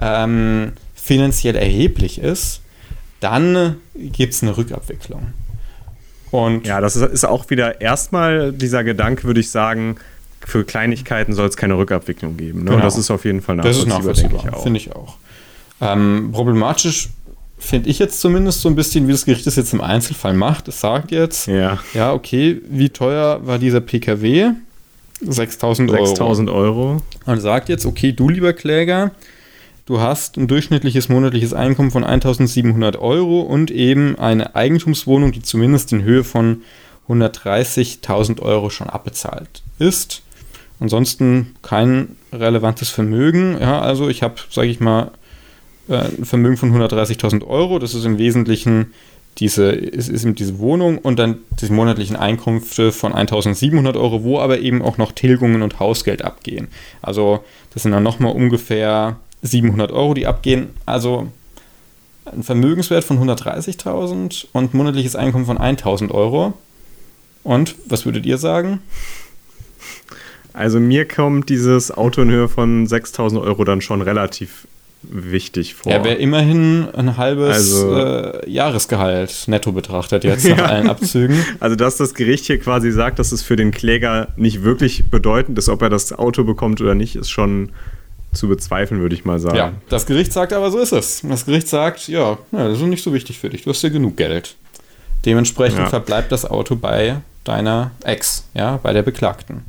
ähm, 0.00 0.72
finanziell 0.94 1.56
erheblich 1.56 2.18
ist, 2.18 2.60
dann 3.20 3.76
gibt 3.94 4.34
es 4.34 4.42
eine 4.42 4.56
Rückabwicklung. 4.56 5.28
Und 6.30 6.66
ja, 6.66 6.80
das 6.80 6.96
ist, 6.96 7.02
ist 7.02 7.24
auch 7.24 7.48
wieder 7.50 7.80
erstmal 7.80 8.52
dieser 8.52 8.84
Gedanke, 8.84 9.24
würde 9.24 9.40
ich 9.40 9.50
sagen, 9.50 9.96
für 10.44 10.64
Kleinigkeiten 10.64 11.32
soll 11.32 11.48
es 11.48 11.56
keine 11.56 11.76
Rückabwicklung 11.76 12.36
geben. 12.36 12.64
Ne? 12.64 12.72
Genau. 12.72 12.82
Das 12.82 12.96
ist 12.98 13.10
auf 13.10 13.24
jeden 13.24 13.40
Fall 13.40 13.56
nachvollziehbar, 13.56 14.02
das 14.04 14.18
ist 14.18 14.24
nachvollziehbar 14.32 14.62
finde 14.62 14.78
ich 14.78 14.94
auch. 14.94 15.16
Ähm, 15.80 16.30
problematisch 16.32 17.10
finde 17.58 17.88
ich 17.88 17.98
jetzt 17.98 18.20
zumindest 18.20 18.60
so 18.60 18.68
ein 18.68 18.74
bisschen, 18.74 19.08
wie 19.08 19.12
das 19.12 19.24
Gericht 19.24 19.46
das 19.46 19.56
jetzt 19.56 19.72
im 19.72 19.80
Einzelfall 19.80 20.34
macht. 20.34 20.68
Es 20.68 20.80
sagt 20.80 21.10
jetzt, 21.10 21.46
ja, 21.46 21.78
ja 21.94 22.12
okay, 22.12 22.60
wie 22.68 22.90
teuer 22.90 23.46
war 23.46 23.58
dieser 23.58 23.80
PKW? 23.80 24.50
6000 25.20 25.90
Euro. 25.90 26.06
6000 26.06 26.50
Euro. 26.50 27.02
Und 27.24 27.40
sagt 27.40 27.68
jetzt, 27.68 27.86
okay, 27.86 28.12
du 28.12 28.28
lieber 28.28 28.52
Kläger, 28.52 29.12
du 29.86 30.00
hast 30.00 30.36
ein 30.36 30.46
durchschnittliches 30.46 31.08
monatliches 31.08 31.54
Einkommen 31.54 31.90
von 31.90 32.04
1700 32.04 32.96
Euro 32.96 33.40
und 33.40 33.70
eben 33.70 34.18
eine 34.18 34.54
Eigentumswohnung, 34.54 35.32
die 35.32 35.42
zumindest 35.42 35.92
in 35.92 36.02
Höhe 36.02 36.24
von 36.24 36.62
130.000 37.08 38.40
Euro 38.42 38.68
schon 38.70 38.90
abbezahlt 38.90 39.62
ist. 39.78 40.22
Ansonsten 40.80 41.54
kein 41.62 42.16
relevantes 42.32 42.90
Vermögen. 42.90 43.56
Ja, 43.58 43.80
also 43.80 44.08
ich 44.08 44.22
habe, 44.22 44.34
sage 44.50 44.68
ich 44.68 44.80
mal, 44.80 45.12
ein 45.88 46.24
Vermögen 46.24 46.56
von 46.56 46.72
130.000 46.72 47.46
Euro. 47.46 47.78
Das 47.78 47.94
ist 47.94 48.04
im 48.04 48.18
Wesentlichen 48.18 48.92
diese, 49.38 49.70
ist, 49.70 50.08
ist 50.08 50.26
diese 50.38 50.58
Wohnung 50.58 50.98
und 50.98 51.18
dann 51.18 51.38
die 51.60 51.70
monatlichen 51.70 52.16
Einkünfte 52.16 52.90
von 52.90 53.12
1.700 53.12 53.96
Euro, 53.96 54.24
wo 54.24 54.40
aber 54.40 54.60
eben 54.60 54.82
auch 54.82 54.98
noch 54.98 55.12
Tilgungen 55.12 55.62
und 55.62 55.78
Hausgeld 55.78 56.22
abgehen. 56.22 56.68
Also 57.02 57.44
das 57.74 57.82
sind 57.82 57.92
dann 57.92 58.02
nochmal 58.02 58.32
ungefähr 58.32 59.16
700 59.42 59.92
Euro, 59.92 60.14
die 60.14 60.26
abgehen. 60.26 60.68
Also 60.86 61.28
ein 62.24 62.42
Vermögenswert 62.42 63.04
von 63.04 63.18
130.000 63.18 64.46
und 64.52 64.74
monatliches 64.74 65.16
Einkommen 65.16 65.46
von 65.46 65.58
1.000 65.58 66.10
Euro. 66.10 66.54
Und 67.44 67.76
was 67.86 68.04
würdet 68.04 68.26
ihr 68.26 68.38
sagen? 68.38 68.80
Also 70.52 70.80
mir 70.80 71.06
kommt 71.06 71.50
dieses 71.50 71.90
Auto 71.92 72.22
in 72.22 72.30
Höhe 72.30 72.48
von 72.48 72.86
6.000 72.86 73.40
Euro 73.42 73.64
dann 73.64 73.82
schon 73.82 74.00
relativ 74.00 74.66
wichtig 75.02 75.74
vor. 75.74 75.92
Er 75.92 76.04
wäre 76.04 76.16
immerhin 76.16 76.88
ein 76.94 77.16
halbes 77.16 77.56
also, 77.56 77.96
äh, 77.96 78.50
Jahresgehalt 78.50 79.44
netto 79.46 79.72
betrachtet 79.72 80.24
jetzt 80.24 80.44
nach 80.48 80.58
ja. 80.58 80.64
allen 80.64 80.88
Abzügen. 80.88 81.44
Also 81.60 81.76
dass 81.76 81.96
das 81.96 82.14
Gericht 82.14 82.46
hier 82.46 82.58
quasi 82.58 82.90
sagt, 82.90 83.18
dass 83.18 83.32
es 83.32 83.42
für 83.42 83.56
den 83.56 83.70
Kläger 83.70 84.28
nicht 84.36 84.62
wirklich 84.62 85.04
bedeutend 85.10 85.58
ist, 85.58 85.68
ob 85.68 85.82
er 85.82 85.90
das 85.90 86.12
Auto 86.12 86.44
bekommt 86.44 86.80
oder 86.80 86.94
nicht, 86.94 87.16
ist 87.16 87.30
schon 87.30 87.70
zu 88.32 88.48
bezweifeln, 88.48 89.00
würde 89.00 89.14
ich 89.14 89.24
mal 89.24 89.38
sagen. 89.38 89.56
Ja, 89.56 89.72
das 89.88 90.06
Gericht 90.06 90.32
sagt 90.32 90.52
aber, 90.52 90.70
so 90.70 90.78
ist 90.78 90.92
es. 90.92 91.22
Das 91.22 91.46
Gericht 91.46 91.68
sagt, 91.68 92.08
ja, 92.08 92.38
ja 92.52 92.68
das 92.68 92.78
ist 92.78 92.84
nicht 92.84 93.02
so 93.02 93.12
wichtig 93.12 93.38
für 93.38 93.48
dich, 93.48 93.62
du 93.62 93.70
hast 93.70 93.82
ja 93.82 93.88
genug 93.88 94.16
Geld. 94.16 94.56
Dementsprechend 95.24 95.78
ja. 95.78 95.86
verbleibt 95.86 96.30
das 96.30 96.44
Auto 96.44 96.76
bei 96.76 97.16
deiner 97.44 97.92
Ex, 98.04 98.48
ja, 98.54 98.78
bei 98.82 98.92
der 98.92 99.02
Beklagten. 99.02 99.64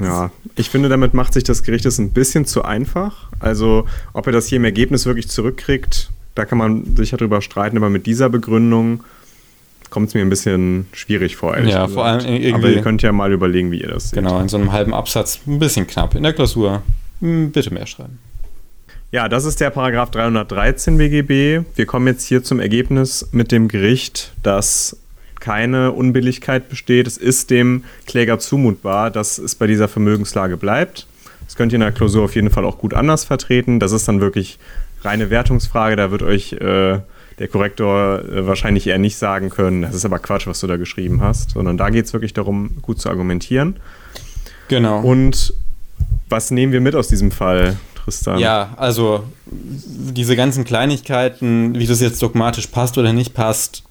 Ja, 0.00 0.30
ich 0.56 0.70
finde, 0.70 0.88
damit 0.88 1.14
macht 1.14 1.32
sich 1.32 1.44
das 1.44 1.62
Gericht 1.62 1.86
es 1.86 1.98
ein 1.98 2.12
bisschen 2.12 2.44
zu 2.44 2.64
einfach. 2.64 3.28
Also, 3.40 3.86
ob 4.12 4.26
er 4.26 4.32
das 4.32 4.46
hier 4.46 4.56
im 4.56 4.64
Ergebnis 4.64 5.06
wirklich 5.06 5.28
zurückkriegt, 5.28 6.10
da 6.34 6.44
kann 6.44 6.58
man 6.58 6.96
sich 6.96 7.10
ja 7.10 7.18
drüber 7.18 7.42
streiten, 7.42 7.76
aber 7.76 7.90
mit 7.90 8.06
dieser 8.06 8.28
Begründung 8.28 9.02
kommt 9.90 10.08
es 10.08 10.14
mir 10.14 10.20
ein 10.20 10.28
bisschen 10.28 10.86
schwierig 10.92 11.36
vor. 11.36 11.56
Ja, 11.56 11.64
gesagt. 11.64 11.92
vor 11.92 12.04
allem 12.04 12.26
irgendwie. 12.26 12.52
Aber 12.52 12.68
ihr 12.68 12.82
könnt 12.82 13.02
ja 13.02 13.12
mal 13.12 13.32
überlegen, 13.32 13.70
wie 13.70 13.80
ihr 13.80 13.88
das 13.88 14.10
seht. 14.10 14.18
Genau, 14.18 14.40
in 14.40 14.48
so 14.48 14.56
einem 14.56 14.72
halben 14.72 14.94
Absatz 14.94 15.40
ein 15.46 15.58
bisschen 15.58 15.86
knapp. 15.86 16.14
In 16.14 16.22
der 16.22 16.32
Klausur 16.32 16.82
hm, 17.20 17.50
bitte 17.50 17.72
mehr 17.72 17.86
schreiben. 17.86 18.18
Ja, 19.10 19.28
das 19.28 19.46
ist 19.46 19.60
der 19.60 19.70
Paragraph 19.70 20.10
313 20.10 20.98
BGB. 20.98 21.64
Wir 21.74 21.86
kommen 21.86 22.06
jetzt 22.06 22.26
hier 22.26 22.44
zum 22.44 22.60
Ergebnis 22.60 23.28
mit 23.32 23.52
dem 23.52 23.68
Gericht, 23.68 24.32
dass 24.42 24.98
keine 25.40 25.92
Unbilligkeit 25.92 26.68
besteht. 26.68 27.06
Es 27.06 27.16
ist 27.16 27.50
dem 27.50 27.84
Kläger 28.06 28.38
zumutbar, 28.38 29.10
dass 29.10 29.38
es 29.38 29.54
bei 29.54 29.66
dieser 29.66 29.88
Vermögenslage 29.88 30.56
bleibt. 30.56 31.06
Das 31.44 31.56
könnt 31.56 31.72
ihr 31.72 31.76
in 31.76 31.80
der 31.80 31.92
Klausur 31.92 32.24
auf 32.24 32.34
jeden 32.34 32.50
Fall 32.50 32.64
auch 32.64 32.78
gut 32.78 32.94
anders 32.94 33.24
vertreten. 33.24 33.80
Das 33.80 33.92
ist 33.92 34.06
dann 34.08 34.20
wirklich 34.20 34.58
reine 35.02 35.30
Wertungsfrage. 35.30 35.96
Da 35.96 36.10
wird 36.10 36.22
euch 36.22 36.52
äh, 36.54 36.98
der 37.38 37.48
Korrektor 37.48 38.24
äh, 38.24 38.46
wahrscheinlich 38.46 38.86
eher 38.86 38.98
nicht 38.98 39.16
sagen 39.16 39.50
können, 39.50 39.82
das 39.82 39.94
ist 39.94 40.04
aber 40.04 40.18
Quatsch, 40.18 40.46
was 40.46 40.60
du 40.60 40.66
da 40.66 40.76
geschrieben 40.76 41.20
hast, 41.20 41.50
sondern 41.50 41.76
da 41.76 41.90
geht 41.90 42.04
es 42.04 42.12
wirklich 42.12 42.34
darum, 42.34 42.76
gut 42.82 43.00
zu 43.00 43.08
argumentieren. 43.08 43.76
Genau. 44.68 45.00
Und 45.00 45.54
was 46.28 46.50
nehmen 46.50 46.72
wir 46.72 46.80
mit 46.80 46.94
aus 46.94 47.08
diesem 47.08 47.30
Fall, 47.30 47.76
Tristan? 47.94 48.38
Ja, 48.38 48.74
also 48.76 49.24
diese 49.46 50.36
ganzen 50.36 50.64
Kleinigkeiten, 50.64 51.78
wie 51.78 51.86
das 51.86 52.00
jetzt 52.00 52.22
dogmatisch 52.22 52.66
passt 52.66 52.98
oder 52.98 53.12
nicht 53.12 53.34
passt, 53.34 53.84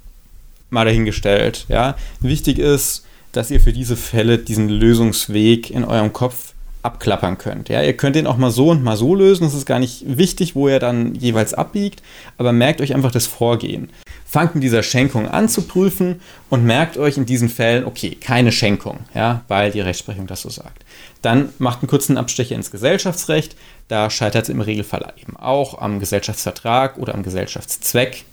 mal 0.70 0.86
dahingestellt. 0.86 1.66
Ja? 1.70 1.96
Wichtig 2.20 2.60
ist, 2.60 3.06
dass 3.32 3.52
ihr 3.52 3.60
für 3.60 3.74
diese 3.74 3.96
Fälle 3.96 4.38
diesen 4.38 4.70
Lösungsweg 4.70 5.70
in 5.70 5.84
eurem 5.84 6.14
Kopf 6.14 6.54
abklappern 6.88 7.38
könnt. 7.38 7.70
Ja, 7.70 7.84
ihr 7.84 7.98
könnt 7.98 8.16
den 8.16 8.28
auch 8.28 8.38
mal 8.38 8.52
so 8.52 8.70
und 8.70 8.84
mal 8.84 8.96
so 8.96 9.14
lösen. 9.14 9.46
Es 9.46 9.54
ist 9.54 9.66
gar 9.66 9.80
nicht 9.80 10.04
wichtig, 10.06 10.56
wo 10.56 10.68
er 10.68 10.80
dann 10.80 11.16
jeweils 11.16 11.54
abbiegt, 11.54 12.02
aber 12.38 12.54
merkt 12.54 12.80
euch 12.80 12.94
einfach 12.94 13.12
das 13.12 13.28
Vorgehen. 13.28 13.90
Fangt 14.26 14.56
mit 14.56 14.64
dieser 14.64 14.84
Schenkung 14.84 15.28
an 15.28 15.50
zu 15.50 15.64
prüfen 15.64 16.22
und 16.50 16.66
merkt 16.66 16.98
euch 16.98 17.18
in 17.18 17.26
diesen 17.26 17.50
Fällen, 17.50 17.86
okay, 17.86 18.16
keine 18.16 18.52
Schenkung, 18.52 19.00
ja, 19.14 19.44
weil 19.48 19.72
die 19.72 19.82
Rechtsprechung 19.82 20.28
das 20.28 20.42
so 20.42 20.50
sagt. 20.50 20.84
Dann 21.22 21.50
macht 21.60 21.82
einen 21.82 21.90
kurzen 21.90 22.18
Abstecher 22.18 22.56
ins 22.56 22.72
Gesellschaftsrecht. 22.72 23.56
Da 23.88 24.10
scheitert 24.10 24.44
es 24.44 24.50
im 24.50 24.62
Regelfall 24.62 25.14
eben 25.22 25.36
auch 25.38 25.80
am 25.82 26.00
Gesellschaftsvertrag 26.00 26.98
oder 26.98 27.16
am 27.16 27.24
Gesellschaftszweck. 27.24 28.26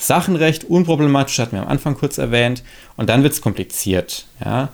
Sachenrecht, 0.00 0.64
unproblematisch, 0.64 1.38
hatten 1.38 1.52
wir 1.52 1.62
am 1.62 1.68
Anfang 1.68 1.94
kurz 1.94 2.16
erwähnt. 2.18 2.62
Und 2.96 3.10
dann 3.10 3.22
wird 3.22 3.34
es 3.34 3.42
kompliziert. 3.42 4.26
Ja. 4.42 4.70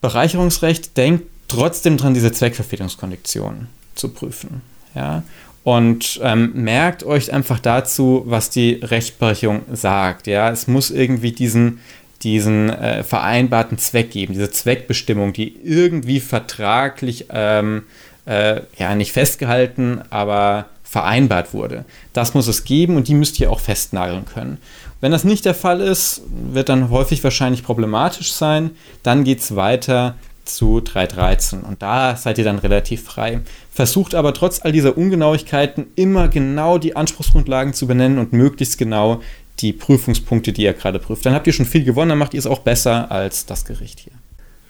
Bereicherungsrecht 0.00 0.96
denkt 0.96 1.24
trotzdem 1.48 1.96
dran, 1.96 2.14
diese 2.14 2.32
Zweckverfehlungskondition 2.32 3.68
zu 3.94 4.08
prüfen. 4.08 4.62
Ja. 4.94 5.22
Und 5.62 6.20
ähm, 6.22 6.50
merkt 6.54 7.04
euch 7.04 7.32
einfach 7.32 7.60
dazu, 7.60 8.24
was 8.26 8.50
die 8.50 8.80
Rechtsprechung 8.82 9.62
sagt. 9.72 10.26
Ja. 10.26 10.50
Es 10.50 10.66
muss 10.66 10.90
irgendwie 10.90 11.30
diesen, 11.30 11.78
diesen 12.22 12.70
äh, 12.70 13.04
vereinbarten 13.04 13.78
Zweck 13.78 14.10
geben, 14.10 14.32
diese 14.32 14.50
Zweckbestimmung, 14.50 15.32
die 15.32 15.56
irgendwie 15.62 16.18
vertraglich 16.18 17.26
ähm, 17.30 17.84
äh, 18.26 18.62
ja 18.78 18.94
nicht 18.96 19.12
festgehalten, 19.12 20.02
aber 20.10 20.66
vereinbart 20.84 21.52
wurde. 21.52 21.84
Das 22.12 22.34
muss 22.34 22.46
es 22.46 22.64
geben 22.64 22.96
und 22.96 23.08
die 23.08 23.14
müsst 23.14 23.40
ihr 23.40 23.50
auch 23.50 23.58
festnageln 23.58 24.26
können. 24.26 24.58
Wenn 25.00 25.10
das 25.10 25.24
nicht 25.24 25.44
der 25.44 25.54
Fall 25.54 25.80
ist, 25.80 26.22
wird 26.52 26.68
dann 26.68 26.90
häufig 26.90 27.24
wahrscheinlich 27.24 27.64
problematisch 27.64 28.32
sein. 28.32 28.70
Dann 29.02 29.24
geht 29.24 29.40
es 29.40 29.56
weiter 29.56 30.14
zu 30.44 30.78
3.13 30.78 31.62
und 31.62 31.82
da 31.82 32.16
seid 32.16 32.38
ihr 32.38 32.44
dann 32.44 32.58
relativ 32.58 33.02
frei. 33.02 33.40
Versucht 33.72 34.14
aber 34.14 34.34
trotz 34.34 34.60
all 34.62 34.72
dieser 34.72 34.96
Ungenauigkeiten 34.96 35.86
immer 35.96 36.28
genau 36.28 36.78
die 36.78 36.96
Anspruchsgrundlagen 36.96 37.74
zu 37.74 37.86
benennen 37.86 38.18
und 38.18 38.32
möglichst 38.32 38.78
genau 38.78 39.20
die 39.60 39.72
Prüfungspunkte, 39.72 40.52
die 40.52 40.62
ihr 40.62 40.74
gerade 40.74 40.98
prüft. 40.98 41.24
Dann 41.26 41.34
habt 41.34 41.46
ihr 41.46 41.52
schon 41.52 41.66
viel 41.66 41.84
gewonnen, 41.84 42.10
dann 42.10 42.18
macht 42.18 42.34
ihr 42.34 42.40
es 42.40 42.46
auch 42.46 42.60
besser 42.60 43.10
als 43.10 43.46
das 43.46 43.64
Gericht 43.64 44.00
hier. 44.00 44.12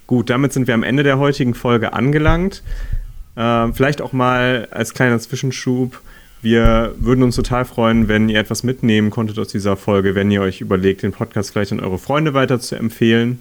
Gut, 0.06 0.30
damit 0.30 0.52
sind 0.52 0.66
wir 0.66 0.74
am 0.74 0.82
Ende 0.82 1.02
der 1.02 1.18
heutigen 1.18 1.54
Folge 1.54 1.92
angelangt. 1.92 2.62
Äh, 3.36 3.72
vielleicht 3.72 4.00
auch 4.00 4.12
mal 4.12 4.68
als 4.70 4.94
kleiner 4.94 5.18
Zwischenschub 5.18 6.00
wir 6.44 6.94
würden 6.98 7.24
uns 7.24 7.36
total 7.36 7.64
freuen, 7.64 8.06
wenn 8.06 8.28
ihr 8.28 8.38
etwas 8.38 8.64
mitnehmen 8.64 9.08
konntet 9.08 9.38
aus 9.38 9.48
dieser 9.48 9.78
Folge, 9.78 10.14
wenn 10.14 10.30
ihr 10.30 10.42
euch 10.42 10.60
überlegt, 10.60 11.02
den 11.02 11.10
Podcast 11.10 11.52
vielleicht 11.52 11.72
an 11.72 11.80
eure 11.80 11.96
Freunde 11.96 12.34
weiter 12.34 12.60
zu 12.60 12.76
empfehlen. 12.76 13.38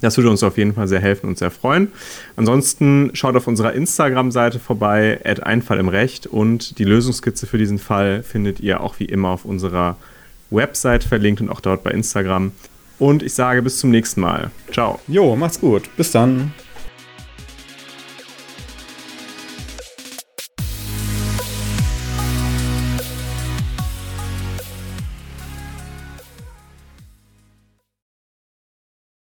Das 0.00 0.16
würde 0.16 0.28
uns 0.28 0.42
auf 0.42 0.58
jeden 0.58 0.74
Fall 0.74 0.88
sehr 0.88 0.98
helfen 0.98 1.28
und 1.28 1.38
sehr 1.38 1.52
freuen. 1.52 1.92
Ansonsten 2.34 3.10
schaut 3.14 3.36
auf 3.36 3.46
unserer 3.46 3.74
Instagram-Seite 3.74 4.58
vorbei, 4.58 5.20
Einfall 5.24 5.78
im 5.78 5.88
Recht 5.88 6.26
und 6.26 6.80
die 6.80 6.84
Lösungskizze 6.84 7.46
für 7.46 7.58
diesen 7.58 7.78
Fall 7.78 8.24
findet 8.24 8.58
ihr 8.58 8.80
auch 8.80 8.98
wie 8.98 9.04
immer 9.04 9.28
auf 9.28 9.44
unserer 9.44 9.96
Website 10.50 11.04
verlinkt 11.04 11.40
und 11.40 11.48
auch 11.48 11.60
dort 11.60 11.84
bei 11.84 11.92
Instagram. 11.92 12.50
Und 12.98 13.22
ich 13.22 13.34
sage 13.34 13.62
bis 13.62 13.78
zum 13.78 13.92
nächsten 13.92 14.20
Mal. 14.20 14.50
Ciao. 14.72 14.98
Jo, 15.06 15.36
macht's 15.36 15.60
gut. 15.60 15.88
Bis 15.96 16.10
dann. 16.10 16.52